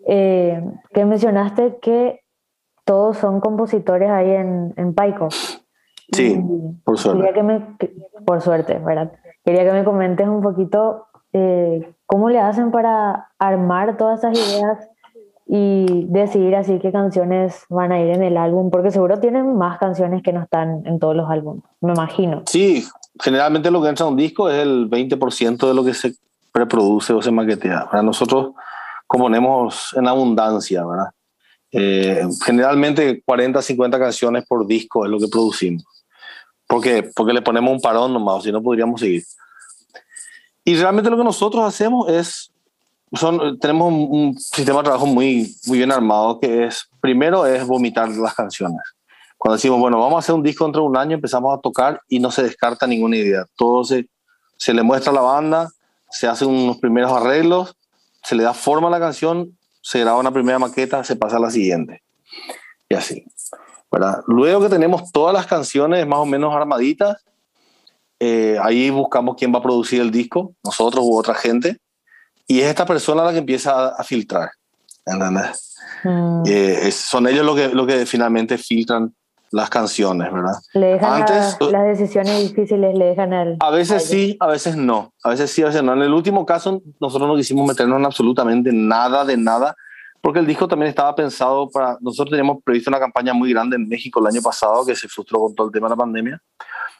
[0.06, 0.62] Eh,
[0.92, 2.20] que mencionaste que
[2.84, 5.28] todos son compositores ahí en, en Paico.
[6.12, 6.42] Sí,
[6.84, 7.32] por suerte.
[7.34, 7.76] Que me,
[8.24, 9.12] por suerte, ¿verdad?
[9.44, 14.88] Quería que me comentes un poquito eh, cómo le hacen para armar todas esas ideas
[15.46, 19.78] y decidir así qué canciones van a ir en el álbum, porque seguro tienen más
[19.78, 22.42] canciones que no están en todos los álbumes, me imagino.
[22.46, 22.84] Sí,
[23.20, 26.14] generalmente lo que entra en un disco es el 20% de lo que se
[26.52, 27.88] preproduce o se maquetea.
[27.90, 28.54] Para nosotros
[29.06, 31.10] componemos en abundancia, ¿verdad?
[31.70, 35.84] Eh, generalmente 40, 50 canciones por disco es lo que producimos.
[36.66, 37.10] ¿Por qué?
[37.14, 39.24] Porque le ponemos un parón nomás, si no podríamos seguir.
[40.64, 42.52] Y realmente lo que nosotros hacemos es
[43.12, 48.08] son, tenemos un, sistema de trabajo muy, muy bien armado que es, primero es vomitar
[48.10, 48.82] las canciones.
[49.38, 52.02] Cuando decimos, bueno, vamos a hacer un disco dentro de un año, empezamos a tocar
[52.08, 53.46] y no se descarta ninguna idea.
[53.56, 54.08] Todo se,
[54.56, 55.70] se le muestra a la banda,
[56.10, 57.76] se hacen unos primeros arreglos,
[58.22, 61.40] se le da forma a la canción, se graba una primera maqueta, se pasa a
[61.40, 62.02] la siguiente.
[62.88, 63.24] Y así.
[63.90, 64.22] ¿verdad?
[64.26, 67.16] Luego que tenemos todas las canciones más o menos armaditas,
[68.20, 71.78] eh, ahí buscamos quién va a producir el disco, nosotros u otra gente
[72.46, 74.50] y es esta persona la que empieza a, filtrar.
[75.04, 75.76] ¿Entendés?
[76.02, 76.42] Mm.
[76.46, 79.14] Eh, son ellos los que, lo que finalmente filtran
[79.50, 80.54] las canciones, ¿verdad?
[80.74, 83.56] Le dejan Antes, las decisiones difíciles, le dejan al...
[83.60, 85.12] A veces sí, a veces no.
[85.22, 85.92] A veces sí, a veces no.
[85.94, 89.74] En el último caso, nosotros no quisimos meternos en absolutamente nada de nada,
[90.20, 91.96] porque el disco también estaba pensado para...
[92.00, 95.40] Nosotros teníamos previsto una campaña muy grande en México el año pasado que se frustró
[95.40, 96.42] con todo el tema de la pandemia.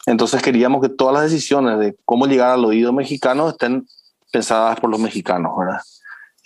[0.07, 3.87] Entonces queríamos que todas las decisiones de cómo llegar al oído mexicano estén
[4.33, 5.81] pensadas por los mexicanos, ¿verdad?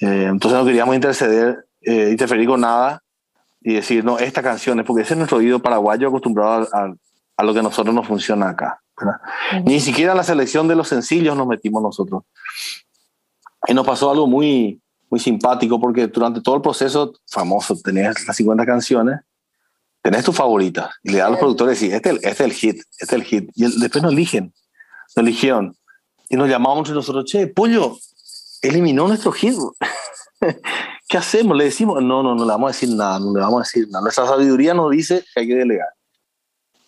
[0.01, 3.03] Eh, entonces no queríamos interceder, eh, interferir con nada
[3.64, 6.92] y decir, no, esta canción es porque ese es nuestro oído paraguayo acostumbrado a,
[7.37, 8.81] a, lo que a nosotros nos funciona acá.
[9.64, 12.25] Ni siquiera la selección de los sencillos nos metimos nosotros.
[13.66, 18.37] Y nos pasó algo muy, muy simpático porque durante todo el proceso famoso, tenías las
[18.37, 19.20] 50 canciones,
[20.03, 22.77] tenés tus favoritas y le das a los productores y este, este es el hit,
[22.98, 23.51] este es el hit.
[23.55, 24.53] Y después nos eligen,
[25.14, 25.77] nos eligieron
[26.29, 27.96] y nos llamamos entre nosotros, che, Pollo,
[28.62, 29.55] eliminó nuestro hit.
[31.12, 31.55] ¿Qué hacemos?
[31.55, 33.87] Le decimos, no, no, no le vamos a decir nada, no le vamos a decir
[33.90, 34.01] nada.
[34.01, 35.90] Nuestra sabiduría nos dice que hay que delegar.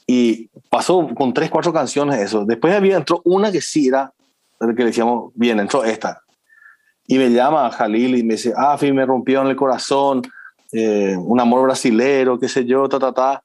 [0.06, 2.46] Y pasó con tres, cuatro canciones eso.
[2.46, 4.14] Después había, entró una que sí era,
[4.58, 6.22] que le decíamos, bien, entró esta.
[7.06, 10.22] Y me llama Jalil y me dice, ah, fin, me rompió en el corazón,
[10.72, 13.44] eh, un amor brasilero, qué sé yo, ta, ta, ta.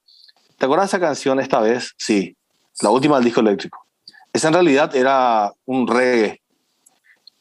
[0.56, 1.92] ¿Te acuerdas de esa canción esta vez?
[1.98, 2.34] Sí,
[2.80, 3.84] la última del disco eléctrico.
[4.32, 6.40] Esa en realidad era un reggae.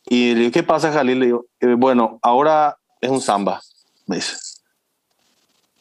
[0.10, 1.20] Y le digo, ¿qué pasa, Jalil?
[1.22, 3.62] Le digo, eh, bueno, ahora es un samba,
[4.08, 4.36] me dice.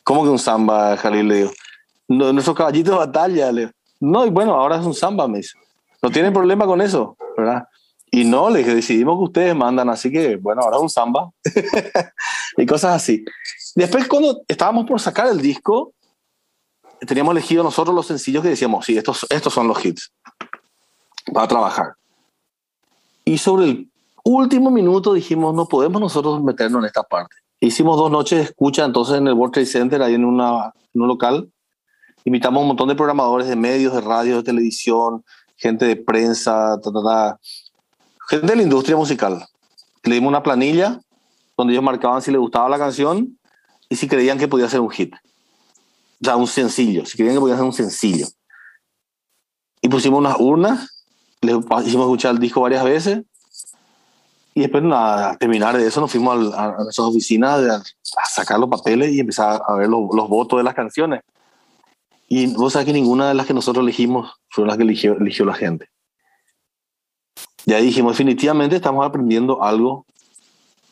[0.05, 1.29] ¿Cómo que un samba, Jalil?
[1.29, 1.51] Le digo,
[2.09, 3.53] no, nuestro caballito de batalla.
[3.53, 5.59] Le digo, no, y bueno, ahora es un samba, me dice.
[6.01, 7.65] No tienen problema con eso, ¿verdad?
[8.11, 11.29] Y no, le dije, decidimos que ustedes mandan, así que, bueno, ahora es un samba.
[12.57, 13.25] y cosas así.
[13.75, 15.93] Después, cuando estábamos por sacar el disco,
[17.07, 20.13] teníamos elegido nosotros los sencillos que decíamos, sí, estos, estos son los hits
[21.33, 21.95] para trabajar.
[23.25, 23.91] Y sobre el
[24.37, 27.35] último minuto dijimos, no podemos nosotros meternos en esta parte.
[27.61, 31.01] Hicimos dos noches de escucha entonces en el World Trade Center, ahí en, una, en
[31.01, 31.51] un local.
[32.25, 35.25] Invitamos a un montón de programadores de medios, de radio, de televisión,
[35.57, 36.79] gente de prensa,
[38.29, 39.45] gente de la industria musical.
[40.05, 41.01] Le dimos una planilla
[41.57, 43.39] donde ellos marcaban si les gustaba la canción
[43.89, 45.15] y si creían que podía ser un hit.
[46.21, 48.27] O sea, un sencillo, si creían que podía ser un sencillo.
[49.81, 50.99] Y pusimos unas urnas
[51.41, 53.23] le hicimos escuchar el disco varias veces
[54.59, 57.81] Y después, nada, al terminar de eso, nos fuimos a, a nuestras oficinas a,
[58.29, 61.21] sacar los papeles y empezar a ver los, los, votos de las canciones.
[62.27, 65.45] Y vos sabés que ninguna de las que nosotros elegimos fue las que eligió, eligió
[65.45, 65.91] la gente.
[67.67, 70.05] Y ahí dijimos, definitivamente estamos aprendiendo algo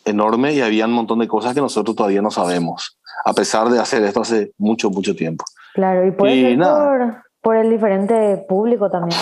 [0.05, 3.81] enorme y había un montón de cosas que nosotros todavía no sabemos, a pesar de
[3.81, 5.45] hacer esto hace mucho, mucho tiempo.
[5.75, 9.21] Claro, y puede ser por, por, el diferente público también.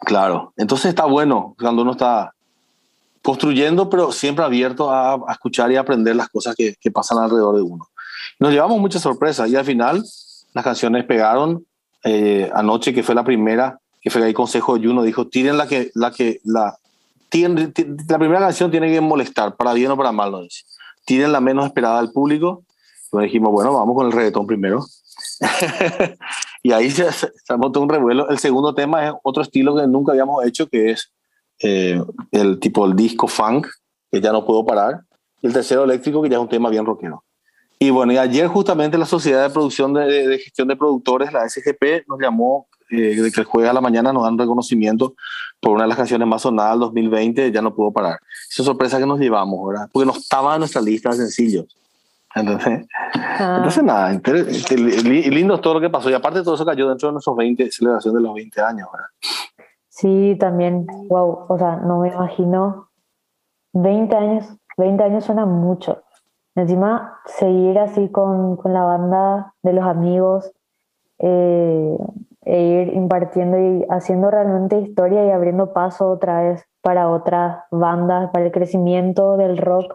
[0.00, 2.32] Claro, entonces está bueno cuando uno está
[3.26, 7.56] construyendo, pero siempre abierto a, a escuchar y aprender las cosas que, que, pasan alrededor
[7.56, 7.88] de uno.
[8.38, 10.04] Nos llevamos muchas sorpresas y al final
[10.54, 11.66] las canciones pegaron.
[12.04, 15.66] Eh, anoche, que fue la primera, que fue el consejo de Juno, dijo, tiren la
[15.66, 16.78] que, la que, la,
[17.28, 17.74] tienen,
[18.08, 20.62] la primera canción tiene que molestar, para bien o para mal, no dice.
[21.04, 22.62] Tienen la menos esperada del público.
[23.10, 24.86] Pues dijimos, bueno, vamos con el reggaetón primero.
[26.62, 28.28] y ahí se, se, montó un revuelo.
[28.28, 31.10] El segundo tema es otro estilo que nunca habíamos hecho, que es
[31.62, 33.66] eh, el tipo el disco funk,
[34.10, 35.00] que ya no puedo parar.
[35.42, 37.22] Y el tercero eléctrico, que ya es un tema bien rockero.
[37.78, 41.32] Y bueno, y ayer justamente la Sociedad de Producción de, de, de Gestión de Productores,
[41.32, 45.14] la SGP, nos llamó eh, de que el jueves a la mañana nos dan reconocimiento
[45.60, 48.20] por una de las canciones más sonadas del 2020, ya no pudo parar.
[48.48, 49.88] Esa sorpresa que nos llevamos, ¿verdad?
[49.92, 51.76] Porque no estaba en nuestra lista de sencillos.
[52.34, 53.54] Entonces, ah.
[53.56, 54.20] entonces nada,
[54.70, 56.10] lindo todo lo que pasó.
[56.10, 59.08] Y aparte todo eso cayó dentro de nuestros 20, celebración de los 20 años, ¿verdad?
[59.96, 62.90] Sí, también, wow, o sea, no me imagino
[63.72, 66.02] 20 años, 20 años suena mucho.
[66.54, 70.52] Encima, seguir así con, con la banda de los amigos,
[71.18, 71.96] eh,
[72.42, 78.30] e ir impartiendo y haciendo realmente historia y abriendo paso otra vez para otras bandas,
[78.32, 79.94] para el crecimiento del rock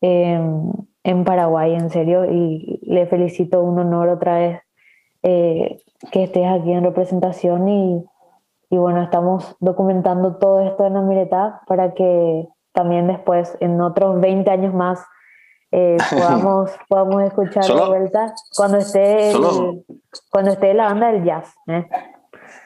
[0.00, 0.72] en,
[1.04, 2.24] en Paraguay, en serio.
[2.24, 4.60] Y le felicito, un honor otra vez
[5.22, 8.04] eh, que estés aquí en representación y,
[8.70, 14.20] y, bueno, estamos documentando todo esto en la Mireta para que también después, en otros
[14.20, 15.00] 20 años más,
[15.70, 19.84] eh, podamos, podamos escuchar de vuelta cuando esté, el,
[20.30, 21.54] cuando esté la banda del jazz.
[21.66, 21.86] ¿eh?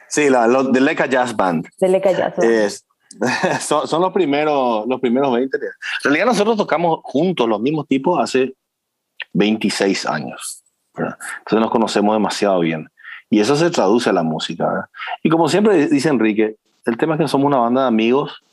[0.07, 1.67] Sí, la lo, de Leca Jazz Band.
[1.79, 2.49] De Leca Jazz Band.
[2.49, 2.85] Es,
[3.61, 5.57] son, son, los, primeros, los primeros 20.
[5.57, 5.63] En
[6.03, 8.53] realidad nosotros tocamos juntos los mismos tipos hace
[9.33, 10.63] 26 años.
[10.95, 11.17] ¿verdad?
[11.39, 12.87] Entonces nos conocemos demasiado bien.
[13.33, 14.67] Y eso se traduce a la música.
[14.67, 14.85] ¿verdad?
[15.23, 18.43] Y como siempre dice Enrique, el tema es que somos una banda de amigos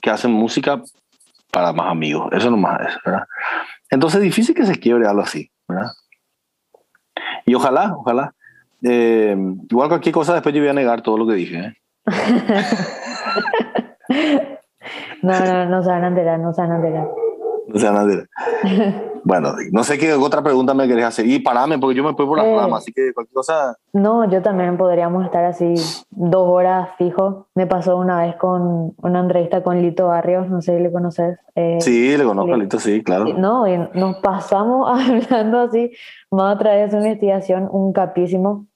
[0.00, 0.80] que hacen música
[1.50, 2.32] para más amigos.
[2.32, 2.96] Eso nomás es.
[3.90, 5.90] Entonces es difícil que se quiebre algo así, ¿verdad?
[7.44, 8.34] Y ojalá, ojalá.
[8.82, 9.36] Eh,
[9.68, 11.58] igual cualquier cosa después yo voy a negar todo lo que dije.
[11.58, 11.74] ¿eh?
[15.20, 17.06] no, no, no se van a enterar, no se van a enterar.
[17.72, 19.12] No se van a enterar.
[19.24, 21.26] Bueno, no sé qué otra pregunta me querés hacer.
[21.26, 23.76] Y parame, porque yo me fui por las eh, ramas, así que cualquier cosa.
[23.92, 25.74] No, yo también podríamos estar así
[26.10, 27.46] dos horas fijo.
[27.54, 31.38] Me pasó una vez con una entrevista con Lito Barrios, no sé si le conoces.
[31.54, 33.26] Eh, sí, le conozco a Lito, sí, claro.
[33.26, 34.88] No, y nos pasamos
[35.30, 35.92] hablando así,
[36.30, 38.66] más otra vez de investigación, un capísimo.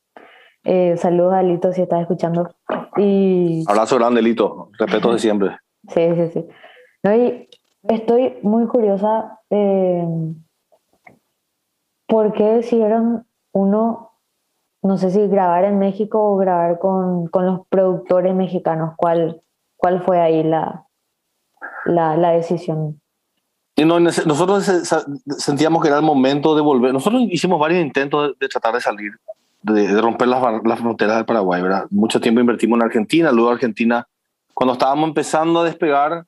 [0.63, 2.55] Eh, saludos a Lito si estás escuchando.
[2.97, 3.65] Y...
[3.67, 4.71] Abrazo grande, Lito.
[4.79, 5.57] Respeto de siempre.
[5.89, 6.45] Sí, sí, sí.
[7.05, 7.49] No, y
[7.89, 9.41] Estoy muy curiosa.
[9.51, 10.05] Eh,
[12.07, 14.13] ¿Por qué decidieron uno,
[14.83, 18.95] no sé si grabar en México o grabar con, con los productores mexicanos?
[18.97, 19.43] ¿Cuál,
[19.77, 20.87] cuál fue ahí la,
[21.85, 23.01] la, la decisión?
[23.75, 24.65] Y no, nosotros
[25.37, 26.93] sentíamos que era el momento de volver.
[26.93, 29.13] Nosotros hicimos varios intentos de, de tratar de salir,
[29.63, 31.61] de, de romper las, las, fronteras del Paraguay.
[31.61, 31.87] ¿verdad?
[31.91, 34.07] Mucho tiempo invertimos en Argentina, luego Argentina,
[34.55, 36.25] cuando estábamos empezando a despegar,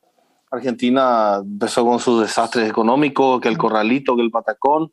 [0.51, 4.93] Argentina empezó con sus desastres económicos, que el corralito, que el patacón,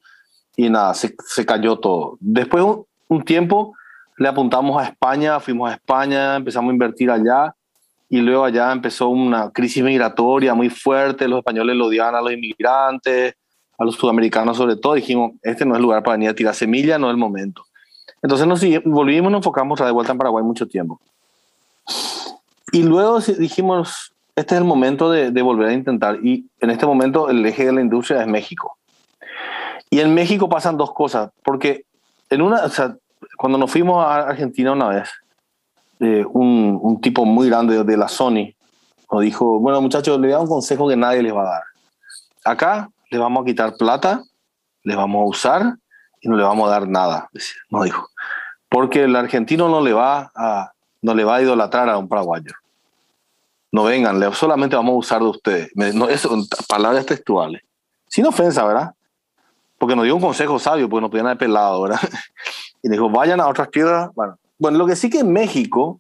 [0.58, 2.18] y nada, se, se cayó todo.
[2.20, 3.76] Después un, un, tiempo
[4.18, 7.56] le apuntamos a España, fuimos a España, empezamos a invertir allá,
[8.10, 12.32] y luego allá empezó una crisis migratoria muy fuerte, los españoles lo odiaban a los
[12.32, 13.36] inmigrantes,
[13.78, 16.56] a los sudamericanos sobre todo, dijimos, este no es el lugar para venir a tirar
[16.56, 17.66] semilla, no es el momento.
[18.22, 21.00] Entonces nos volvimos, nos enfocamos de vuelta en Paraguay mucho tiempo.
[22.72, 26.18] Y luego dijimos, este es el momento de, volver a intentar.
[26.24, 28.78] Y en este momento el eje de la industria es México.
[29.90, 31.86] Y en México pasan dos cosas, porque
[32.30, 32.64] en una,
[33.38, 35.10] cuando nos fuimos a Argentina una vez,
[36.02, 38.54] eh, un, un, tipo muy grande de la Sony
[39.10, 41.52] nos dijo, bueno muchachos, le voy a dar un consejo que nadie les va a
[41.52, 41.64] dar.
[42.44, 44.22] Acá les vamos a quitar plata,
[44.84, 45.76] les vamos a usar
[46.20, 47.30] y no le vamos a dar nada,
[47.70, 48.10] nos dijo.
[48.68, 52.52] Porque el argentino no le va a, no le va a idolatrar a un paraguayo
[53.76, 55.70] no vengan, solamente vamos a usar de ustedes.
[55.76, 56.34] No, eso,
[56.70, 57.62] palabras textuales.
[58.08, 58.94] Sin ofensa, ¿verdad?
[59.78, 62.00] Porque nos dio un consejo sabio, porque nos podían haber pelado, ¿verdad?
[62.82, 64.12] Y dijo, vayan a otras tierras.
[64.16, 66.00] Bueno, bueno, lo que sí que en México,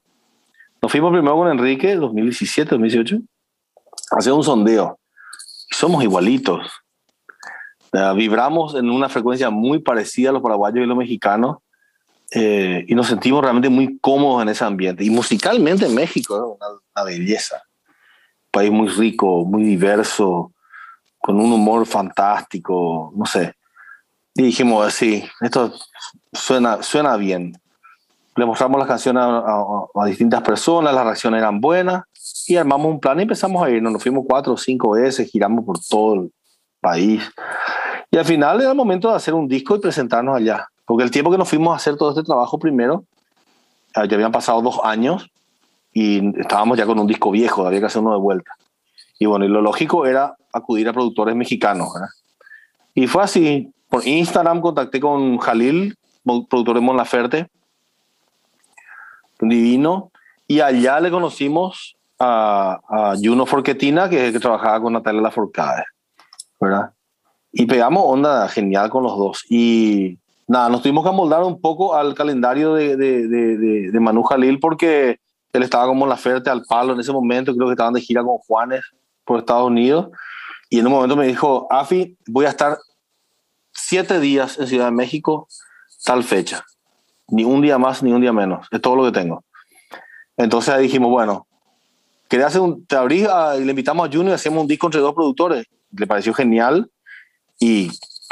[0.82, 3.18] nos fuimos primero con Enrique, 2017, 2018,
[4.12, 4.98] a hacer un sondeo.
[5.72, 6.66] somos igualitos.
[8.16, 11.58] vibramos en una frecuencia muy parecida a los paraguayos y los mexicanos
[12.32, 15.04] eh, y nos sentimos realmente muy cómodos en ese ambiente.
[15.04, 17.62] Y musicalmente México es una, belleza.
[18.56, 20.54] País muy rico, muy diverso,
[21.20, 23.54] con un humor fantástico, no sé.
[24.34, 25.74] Y dijimos, sí, esto
[26.32, 27.52] suena, suena bien.
[28.38, 32.04] Le mostramos las canciones a, distintas personas, las reacciones eran buenas
[32.48, 33.91] y armamos un plan y empezamos a irnos.
[33.91, 36.32] Nos fuimos cuatro o cinco veces, giramos por todo el
[36.80, 37.30] país.
[38.10, 40.65] Y al final era el momento de hacer un disco y presentarnos allá.
[40.86, 43.04] Porque el tiempo que nos fuimos a hacer todo este trabajo primero,
[43.96, 45.30] ah, ya habían pasado dos años
[45.97, 48.51] y estábamos ya con un disco viejo, había que hacer uno de vuelta.
[49.17, 51.88] Y bueno, y lo lógico era acudir a productores mexicanos.
[52.93, 53.71] Y fue así.
[53.88, 57.47] Por Instagram contacté con Jalil, productor de Mon Laferte,
[59.39, 60.12] divino,
[60.47, 65.86] y allá le conocimos a, a Juno Forquetina, que, que trabajaba con Natalia Laforcade,
[66.60, 66.91] ¿verdad?
[67.53, 69.45] Y pegamos onda genial con los dos.
[69.49, 74.23] Y nada, nos tuvimos que amoldar un poco al calendario de, de, de, de Manu
[74.23, 75.19] Jalil porque
[75.58, 78.02] él estaba como en la oferta al palo en ese momento, creo que estaban de
[78.02, 78.82] gira con Juanes
[79.24, 80.10] por Estados Unidos.
[80.70, 82.78] Y en un momento me dijo, Afi, voy a estar
[83.72, 85.48] siete días en Ciudad de México,
[86.04, 86.65] tal fecha.
[87.28, 88.68] Ni un día más, ni un día menos.
[88.72, 89.44] Es todo lo que tengo.
[90.38, 91.48] Entonces dijimos, bueno,
[92.28, 93.26] quería hacer un, te abrí
[93.58, 95.65] y le invitamos a Juno y hacíamos un disco entre dos productores.
[95.91, 96.89] Le pareció genial.
[97.60, 97.91] Y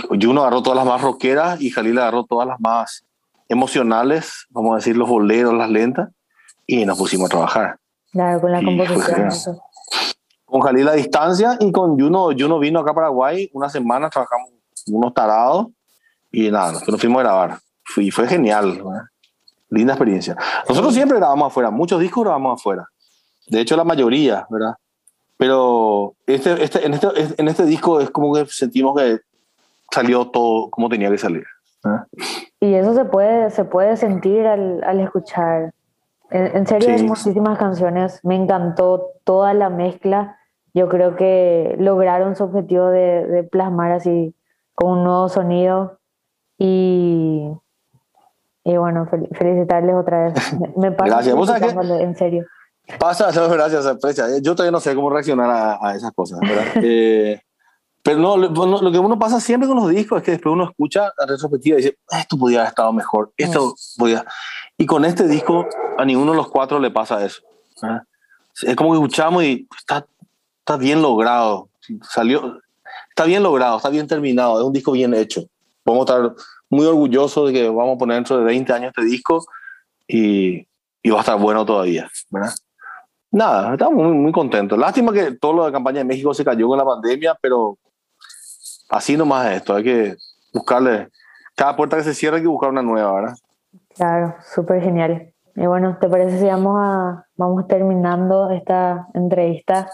[0.10, 3.06] Juno agarró todas las más rockeras y Jalil agarró todas las más
[3.50, 6.10] emocionales, vamos a decir, los boleros, las lentas,
[6.66, 7.80] y nos pusimos a trabajar.
[8.12, 9.30] Claro, con la composición.
[10.46, 14.52] Con Jalil a distancia y con Juno, Juno vino acá a Paraguay una semana, trabajamos
[14.88, 15.68] unos tarados
[16.32, 17.60] y nada, nos fuimos a grabar.
[17.98, 18.84] Y fue genial,
[19.70, 20.38] linda experiencia.
[20.70, 22.88] Nosotros siempre grabamos afuera, muchos discos grabamos afuera.
[23.48, 24.76] De hecho, la mayoría, ¿verdad?
[25.38, 29.20] Pero este, este, en, este, en este disco es como que sentimos que
[29.92, 31.46] salió todo como tenía que salir.
[32.60, 35.74] Y eso se puede, se puede sentir al, al escuchar.
[36.34, 38.20] En, serio, hay muchísimas canciones.
[38.24, 40.38] Me encantó toda la mezcla.
[40.74, 44.36] Yo creo que lograron su objetivo de, de plasmar así
[44.74, 46.00] con un nuevo sonido.
[46.58, 47.48] Y,
[48.64, 50.58] y bueno, felicitarles otra vez.
[50.78, 52.02] Me, pasa Gracias.
[52.02, 52.46] en serio.
[53.00, 54.26] Pasa, gracias, aprecia.
[54.42, 56.66] Yo todavía no sé cómo reaccionar a, a esas cosas, ¿verdad?
[56.84, 57.42] eh,
[58.04, 61.14] pero no lo, que uno pasa siempre con los discos es que después uno escucha
[61.18, 64.26] la retrospectiva y dice, esto podía haber estado mejor, esto podía...
[64.78, 65.66] Y con este disco
[65.98, 67.42] a ninguno de los cuatro le pasa eso.
[68.62, 70.06] Es como que escuchamos y está,
[70.60, 71.70] está bien logrado,
[72.02, 72.60] salió,
[73.08, 75.46] está bien logrado, está bien terminado, es un disco bien hecho.
[75.86, 76.34] A estar
[76.70, 79.46] muy orgullosos de que vamos a poner dentro de 20 años este disco
[80.06, 80.68] y,
[81.02, 82.54] y va a estar bueno todavía, ¿verdad?
[83.32, 84.78] Nada, estamos muy, muy contentos.
[84.78, 87.78] Lástima que todo lo de campaña de México se cayó con la pandemia, pero
[88.90, 89.76] así nomás es esto.
[89.76, 90.16] Hay que
[90.54, 91.10] buscarle,
[91.56, 93.36] cada puerta que se cierra hay que buscar una nueva, ¿verdad?
[93.96, 95.34] Claro, súper genial.
[95.56, 99.90] Y bueno, ¿te parece si vamos, a, vamos terminando esta entrevista?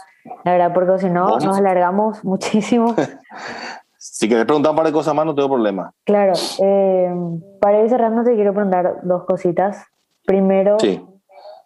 [0.46, 2.96] La verdad, porque si no, nos alargamos muchísimo.
[3.98, 5.94] si quieres preguntar un par de cosas más, no tengo problema.
[6.06, 6.34] Claro.
[6.60, 7.14] Eh,
[7.60, 9.86] para ir cerrando, te quiero preguntar dos cositas.
[10.26, 11.04] Primero, sí.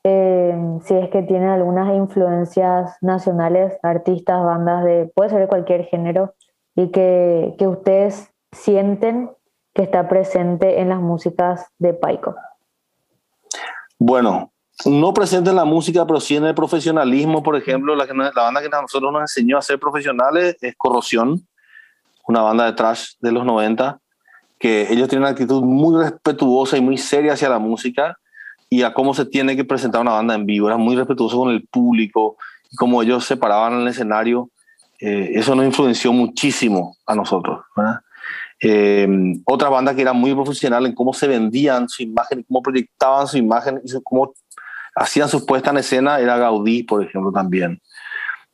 [0.05, 5.85] Eh, si es que tienen algunas influencias nacionales, artistas, bandas de, puede ser de cualquier
[5.85, 6.33] género,
[6.75, 9.29] y que, que ustedes sienten
[9.73, 12.35] que está presente en las músicas de Paico.
[13.97, 14.51] Bueno,
[14.85, 18.61] no presente en la música, pero sí en el profesionalismo, por ejemplo, la, la banda
[18.61, 21.47] que nosotros nos enseñó a ser profesionales es Corrosión,
[22.27, 23.99] una banda de trash de los 90,
[24.59, 28.17] que ellos tienen una actitud muy respetuosa y muy seria hacia la música
[28.69, 30.67] y a cómo se tiene que presentar una banda en vivo.
[30.67, 32.37] Era muy respetuoso con el público
[32.71, 34.49] y cómo ellos se paraban en el escenario.
[35.05, 37.65] Eh, eso nos influenció muchísimo a nosotros.
[38.61, 39.05] Eh,
[39.43, 43.37] otra banda que era muy profesional en cómo se vendían su imagen, cómo proyectaban su
[43.37, 44.33] imagen y cómo
[44.95, 47.81] hacían su puesta en escena era Gaudí, por ejemplo, también.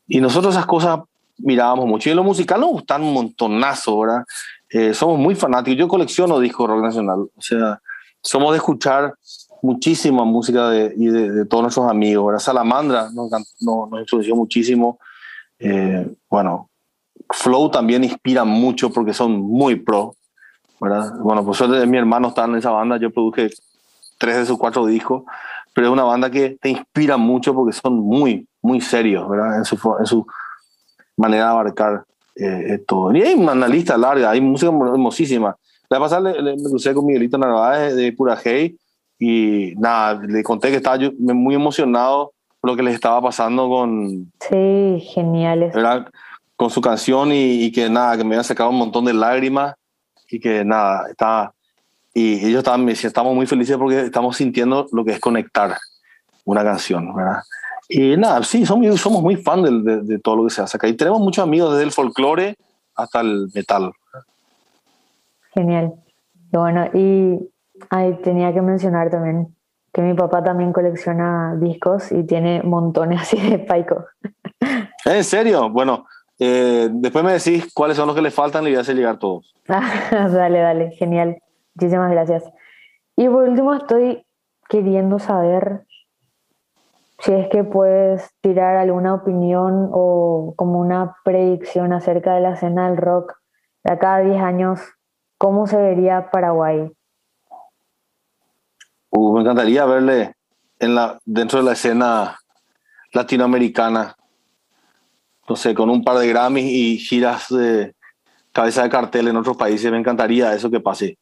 [0.07, 1.01] Y nosotros esas cosas
[1.37, 2.09] mirábamos mucho.
[2.09, 4.23] Y en lo musical nos gustan un montonazo, ¿verdad?
[4.71, 5.77] Eh, somos muy fanáticos.
[5.77, 7.27] Yo colecciono discos rock nacional.
[7.35, 7.79] O sea,
[8.23, 9.13] somos de escuchar
[9.61, 12.25] muchísima música de, y de, todos nuestros amigos.
[12.25, 12.39] ¿verdad?
[12.39, 13.29] Salamandra nos,
[13.61, 14.97] nos, influenció muchísimo.
[15.59, 16.69] Eh, bueno,
[17.31, 20.15] Flow también inspira mucho porque son muy pro.
[20.79, 21.13] ¿verdad?
[21.19, 23.49] Bueno, por suerte mi hermano está en esa banda, yo produje
[24.17, 25.23] tres de sus cuatro discos,
[25.73, 29.57] pero es una banda que te inspira mucho porque son muy, muy serios ¿verdad?
[29.57, 30.25] En, su, en su
[31.17, 32.05] manera de abarcar
[32.35, 33.13] eh, todo.
[33.13, 35.55] Y hay una lista larga, hay música hermosísima.
[35.89, 38.77] La pasada le, me crucé con Miguelito Narváez de Pura Hey
[39.17, 42.31] y nada, le conté que estaba yo muy emocionado
[42.61, 44.31] lo que les estaba pasando con...
[44.39, 45.73] Sí, geniales.
[46.55, 49.75] con su canción y, que nada, que me habían sacado un montón de lágrimas
[50.29, 51.53] y que nada, estaba,
[52.13, 55.77] y ellos estaban, me decían, estamos muy felices porque estamos sintiendo lo que es conectar
[56.45, 57.41] una canción, ¿verdad?
[57.87, 60.87] Y nada, sí, somos, somos muy fan de, de, todo lo que se hace acá.
[60.87, 62.55] Y tenemos muchos amigos desde el folclore
[62.95, 63.91] hasta el metal.
[65.53, 65.93] Genial.
[66.51, 67.49] Bueno, y
[67.89, 69.55] ahí tenía que mencionar también
[69.93, 74.05] que mi papá también colecciona discos y tiene montones así de Paico.
[75.05, 75.69] ¿En serio?
[75.69, 76.05] Bueno,
[76.37, 79.17] eh, después me decís cuáles son los que le faltan y voy a hacer llegar
[79.17, 79.53] todos.
[79.67, 81.37] dale, dale, genial.
[81.75, 82.43] Muchísimas gracias.
[83.15, 84.25] Y por último estoy
[84.69, 85.85] queriendo saber
[87.19, 92.87] si es que puedes tirar alguna opinión o como una predicción acerca de la escena
[92.87, 93.33] del rock
[93.83, 94.79] de acá a 10 años,
[95.37, 96.91] ¿cómo se vería Paraguay?
[99.11, 100.35] Uh, me encantaría verle
[100.79, 102.39] en la, dentro de la escena
[103.13, 104.15] latinoamericana,
[105.47, 107.93] no sé, con un par de Grammys y giras de
[108.51, 109.91] cabeza de cartel en otros países.
[109.91, 111.17] Me encantaría eso que pase.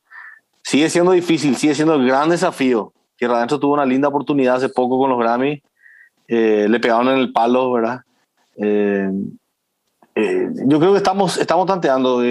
[0.64, 2.94] Sigue siendo difícil, sigue siendo el gran desafío.
[3.16, 5.62] Tierra Adentro tuvo una linda oportunidad hace poco con los Grammys.
[6.28, 8.02] Eh, le pegaron en el palo, ¿verdad?
[8.58, 9.10] Eh,
[10.16, 12.22] eh, yo creo que estamos, estamos tanteando.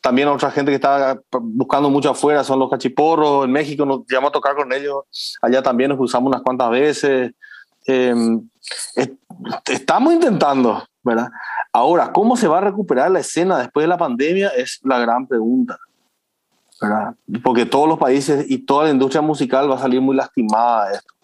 [0.00, 3.44] También otra gente que está buscando mucho afuera son los cachiporros.
[3.44, 5.04] En México nos llamamos a tocar con ellos.
[5.42, 7.32] Allá también nos usamos unas cuantas veces.
[9.66, 11.28] estamos intentando, ¿verdad?
[11.72, 14.48] Ahora, ¿cómo se va a recuperar la escena después de la pandemia?
[14.48, 15.78] Es la gran pregunta.
[16.80, 17.14] ¿verdad?
[17.42, 20.96] Porque todos los países y toda la industria musical va a salir muy lastimada de
[20.96, 21.14] esto.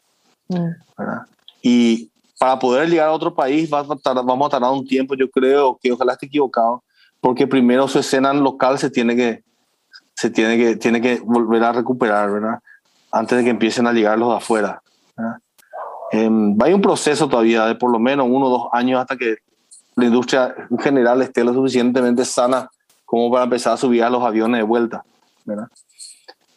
[0.49, 0.71] Mm.
[0.99, 1.23] ¿verdad?
[1.63, 5.15] Y para poder llegar a otro país va a tardar, vamos a tardar un tiempo,
[5.15, 6.83] yo creo que ojalá esté equivocado,
[7.21, 9.45] porque primero su escena local se tiene que,
[10.15, 12.61] se tiene que, tiene que volver a recuperar, ¿verdad?
[13.13, 14.83] Antes de que empiecen a llegar los de afuera.
[16.13, 19.39] Eh, hay un proceso todavía de por lo menos uno o dos años hasta que
[19.97, 22.71] la industria en general esté lo suficientemente sana
[23.05, 25.05] como para empezar a subir a los aviones de vuelta.
[25.45, 25.69] ¿verdad?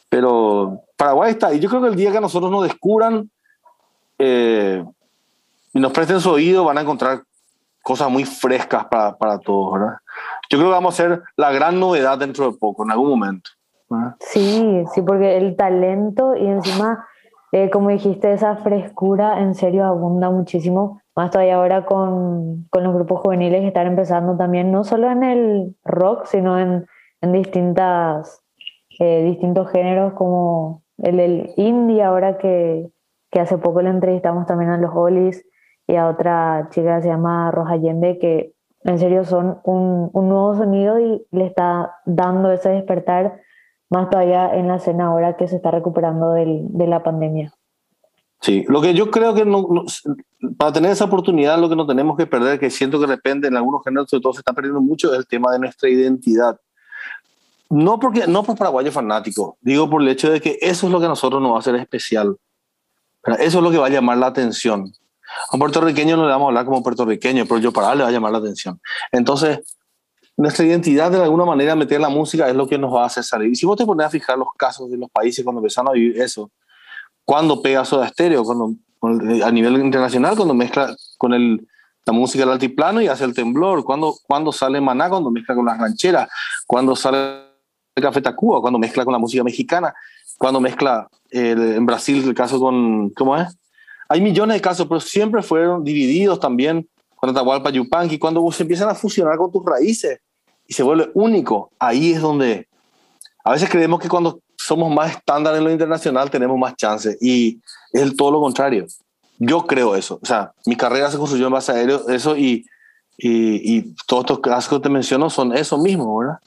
[0.10, 3.30] Pero Paraguay está, y yo creo que el día que nosotros nos descubran
[4.18, 4.84] eh,
[5.74, 7.24] y nos presten su oído, van a encontrar
[7.82, 9.98] cosas muy frescas para, para todos, ¿verdad?
[10.50, 13.52] Yo creo que vamos a ser la gran novedad dentro de poco, en algún momento.
[14.20, 17.08] Sí, sí, porque el talento y encima,
[17.52, 22.94] eh, como dijiste, esa frescura en serio abunda muchísimo, más todavía ahora con, con los
[22.94, 26.86] grupos juveniles que están empezando también, no solo en el rock, sino en,
[27.22, 28.42] en distintas,
[29.00, 32.90] eh, distintos géneros como el, el indie, ahora que,
[33.32, 35.46] que hace poco le entrevistamos también a los Hollies
[35.88, 38.54] y a otra chica que se llama Roja Allende, que
[38.84, 43.42] en serio son un, un, nuevo sonido y le está dando ese despertar
[43.90, 47.54] más todavía en la escena ahora que se está recuperando del, de la pandemia.
[48.42, 49.68] Sí, lo que yo creo que no,
[50.58, 53.48] para tener esa oportunidad lo que no tenemos que perder, que siento que de repente
[53.48, 56.58] en algunos géneros sobre todo se está perdiendo mucho, es el tema de nuestra identidad.
[57.70, 61.00] No, porque, no por paraguayo fanático, digo por el hecho de que eso es lo
[61.00, 62.38] que a nosotros nos va a hacer especial.
[63.40, 64.92] Eso es lo que va a llamar la atención.
[65.52, 68.10] A un puertorriqueño no le vamos a hablar como puertorriqueño, pero yo para le va
[68.10, 68.80] a llamar la atención.
[69.12, 69.60] Entonces,
[70.38, 73.24] nuestra identidad de alguna manera meter la música es lo que nos va a hacer
[73.24, 73.50] salir.
[73.50, 75.94] Y si vos te pones a fijar los casos de los países cuando empezaron a
[75.94, 76.50] vivir eso,
[77.26, 78.74] cuando pega Soda Stereo, cuando,
[79.44, 81.68] a nivel internacional, cuando mezcla con el,
[82.06, 85.66] la música del altiplano y hace el temblor, cuando, cuando sale Maná, cuando mezcla con
[85.66, 86.30] las rancheras,
[86.66, 87.50] cuando sale
[87.96, 89.94] Café Tacuba, cuando mezcla con la música mexicana,
[90.38, 93.48] cuando mezcla en Brasil el caso con, ¿cómo es?
[94.10, 98.90] Hay millones de casos, pero siempre fueron divididos también con Atahualpa Yupanqui, cuando se empiezan
[98.90, 100.20] a fusionar con tus raíces
[100.66, 102.68] y se vuelve único, ahí es donde
[103.44, 107.60] a veces creemos que cuando somos más estándar en lo internacional tenemos más chances y
[107.92, 108.86] es todo lo contrario.
[109.38, 112.66] Yo creo eso, o sea, mi carrera se construyó en base a eso y,
[113.18, 116.40] y, y todos estos casos que te menciono son eso mismo, ¿verdad?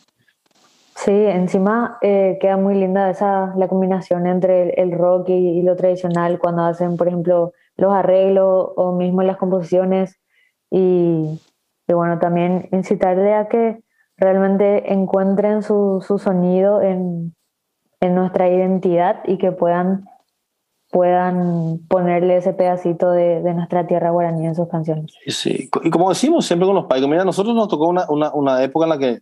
[0.95, 6.39] Sí, encima eh, queda muy linda esa la combinación entre el, rock y, lo tradicional
[6.39, 10.21] cuando hacen, por ejemplo, los arreglos o mismo las composiciones
[10.71, 11.41] y,
[11.89, 13.83] bueno, también incitarle a que
[14.17, 17.35] realmente encuentren su, su sonido en,
[18.01, 20.05] en, nuestra identidad y que puedan,
[20.91, 25.13] puedan ponerle ese pedacito de, de, nuestra tierra guaraní en sus canciones.
[25.27, 28.63] Sí, y como decimos siempre con los paicos, mira, nosotros nos tocó una, una, una
[28.63, 29.21] época en la que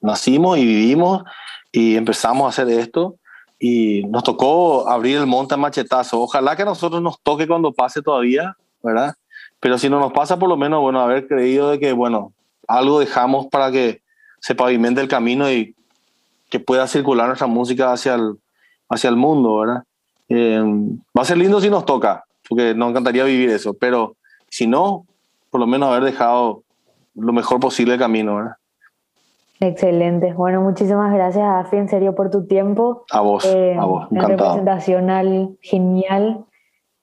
[0.00, 1.24] nacimos y vivimos
[1.72, 3.16] y empezamos a hacer esto
[3.58, 6.20] y nos tocó abrir el monte a machetazo.
[6.20, 9.14] Ojalá que a nosotros nos toque cuando pase todavía, ¿verdad?
[9.60, 12.32] Pero si no nos pasa, por lo menos, bueno, haber creído de que, bueno,
[12.68, 14.02] algo dejamos para que
[14.40, 15.74] se pavimente el camino y
[16.50, 18.36] que pueda circular nuestra música hacia el,
[18.88, 19.84] hacia el mundo, ¿verdad?
[20.28, 20.60] Eh,
[21.16, 24.16] va a ser lindo si nos toca, porque nos encantaría vivir eso, pero
[24.48, 25.06] si no,
[25.50, 26.62] por lo menos haber dejado
[27.14, 28.36] lo mejor posible el camino.
[28.36, 28.56] ¿verdad?
[29.60, 30.34] Excelente.
[30.34, 33.04] Bueno, muchísimas gracias, Afi, en serio, por tu tiempo.
[33.10, 34.28] A vos, a vos, encantado.
[34.28, 36.44] representacional genial.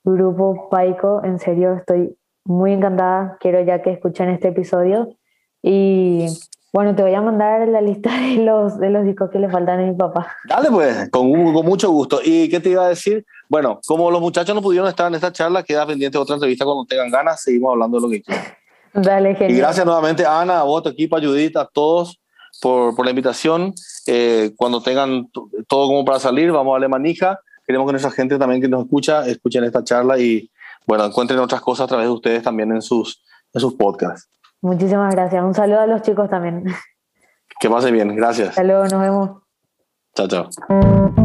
[0.06, 3.38] Grupo Paico, en serio, estoy muy encantada.
[3.40, 5.16] Quiero ya que escuchen este episodio.
[5.62, 6.28] Y
[6.74, 9.80] bueno, te voy a mandar la lista de los, de los discos que le faltan
[9.80, 10.28] a mi papá.
[10.48, 12.20] Dale, pues, con, con mucho gusto.
[12.24, 13.26] ¿Y qué te iba a decir?
[13.48, 16.86] Bueno, como los muchachos no pudieron estar en esta charla, queda pendiente otra entrevista cuando
[16.86, 17.42] tengan ganas.
[17.42, 18.46] Seguimos hablando de lo que quieran.
[18.94, 19.52] Dale, genial.
[19.52, 22.23] Y gracias nuevamente, Ana, a vos, tu equipo, a Judith, a todos
[22.62, 23.74] por, por la invitación.
[24.08, 25.30] Eh, cuando tengan
[25.68, 27.40] todo como para salir, vamos a darle manija.
[27.66, 30.52] Queremos que nuestra gente también que nos escucha, escuchen esta charla y,
[30.86, 33.24] bueno, encuentren otras cosas a través de ustedes también en sus,
[33.54, 34.30] en sus podcasts.
[34.62, 35.44] Muchísimas gracias.
[35.44, 36.66] Un saludo a los chicos también.
[37.60, 38.16] Que pase bien.
[38.16, 38.50] Gracias.
[38.50, 38.86] Hasta luego.
[38.88, 39.30] Nos vemos.
[40.16, 41.23] Chao, chao.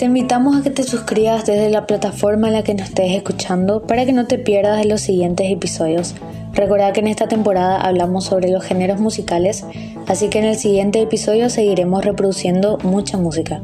[0.00, 3.82] Te invitamos a que te suscribas desde la plataforma en la que nos estés escuchando
[3.82, 6.14] para que no te pierdas los siguientes episodios.
[6.54, 9.62] Recuerda que en esta temporada hablamos sobre los géneros musicales,
[10.06, 13.60] así que en el siguiente episodio seguiremos reproduciendo mucha música.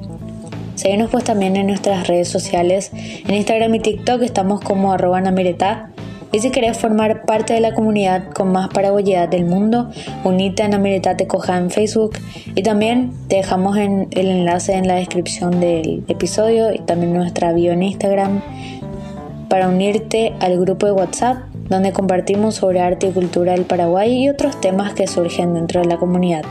[0.74, 5.88] Seguimos pues también en nuestras redes sociales, en Instagram y TikTok estamos como arroba namireta
[6.32, 9.90] y si querés formar parte de la comunidad con más paraguayidad del mundo,
[10.24, 12.18] unite a Namireta Tecoja en Facebook
[12.54, 17.72] y también te dejamos el enlace en la descripción del episodio y también nuestra bio
[17.72, 18.42] en Instagram
[19.48, 24.28] para unirte al grupo de WhatsApp donde compartimos sobre arte y cultura del Paraguay y
[24.28, 26.44] otros temas que surgen dentro de la comunidad.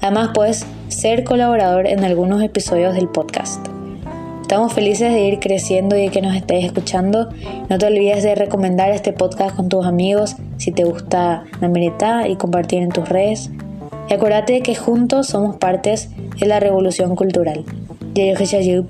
[0.00, 3.77] Además puedes ser colaborador en algunos episodios del podcast.
[4.48, 7.28] Estamos felices de ir creciendo y de que nos estés escuchando.
[7.68, 11.68] No te olvides de recomendar este podcast con tus amigos si te gusta la
[12.26, 13.50] y compartir en tus redes.
[14.08, 16.08] Y acuérdate que juntos somos partes
[16.40, 17.66] de la revolución cultural.
[18.14, 18.86] Yo soy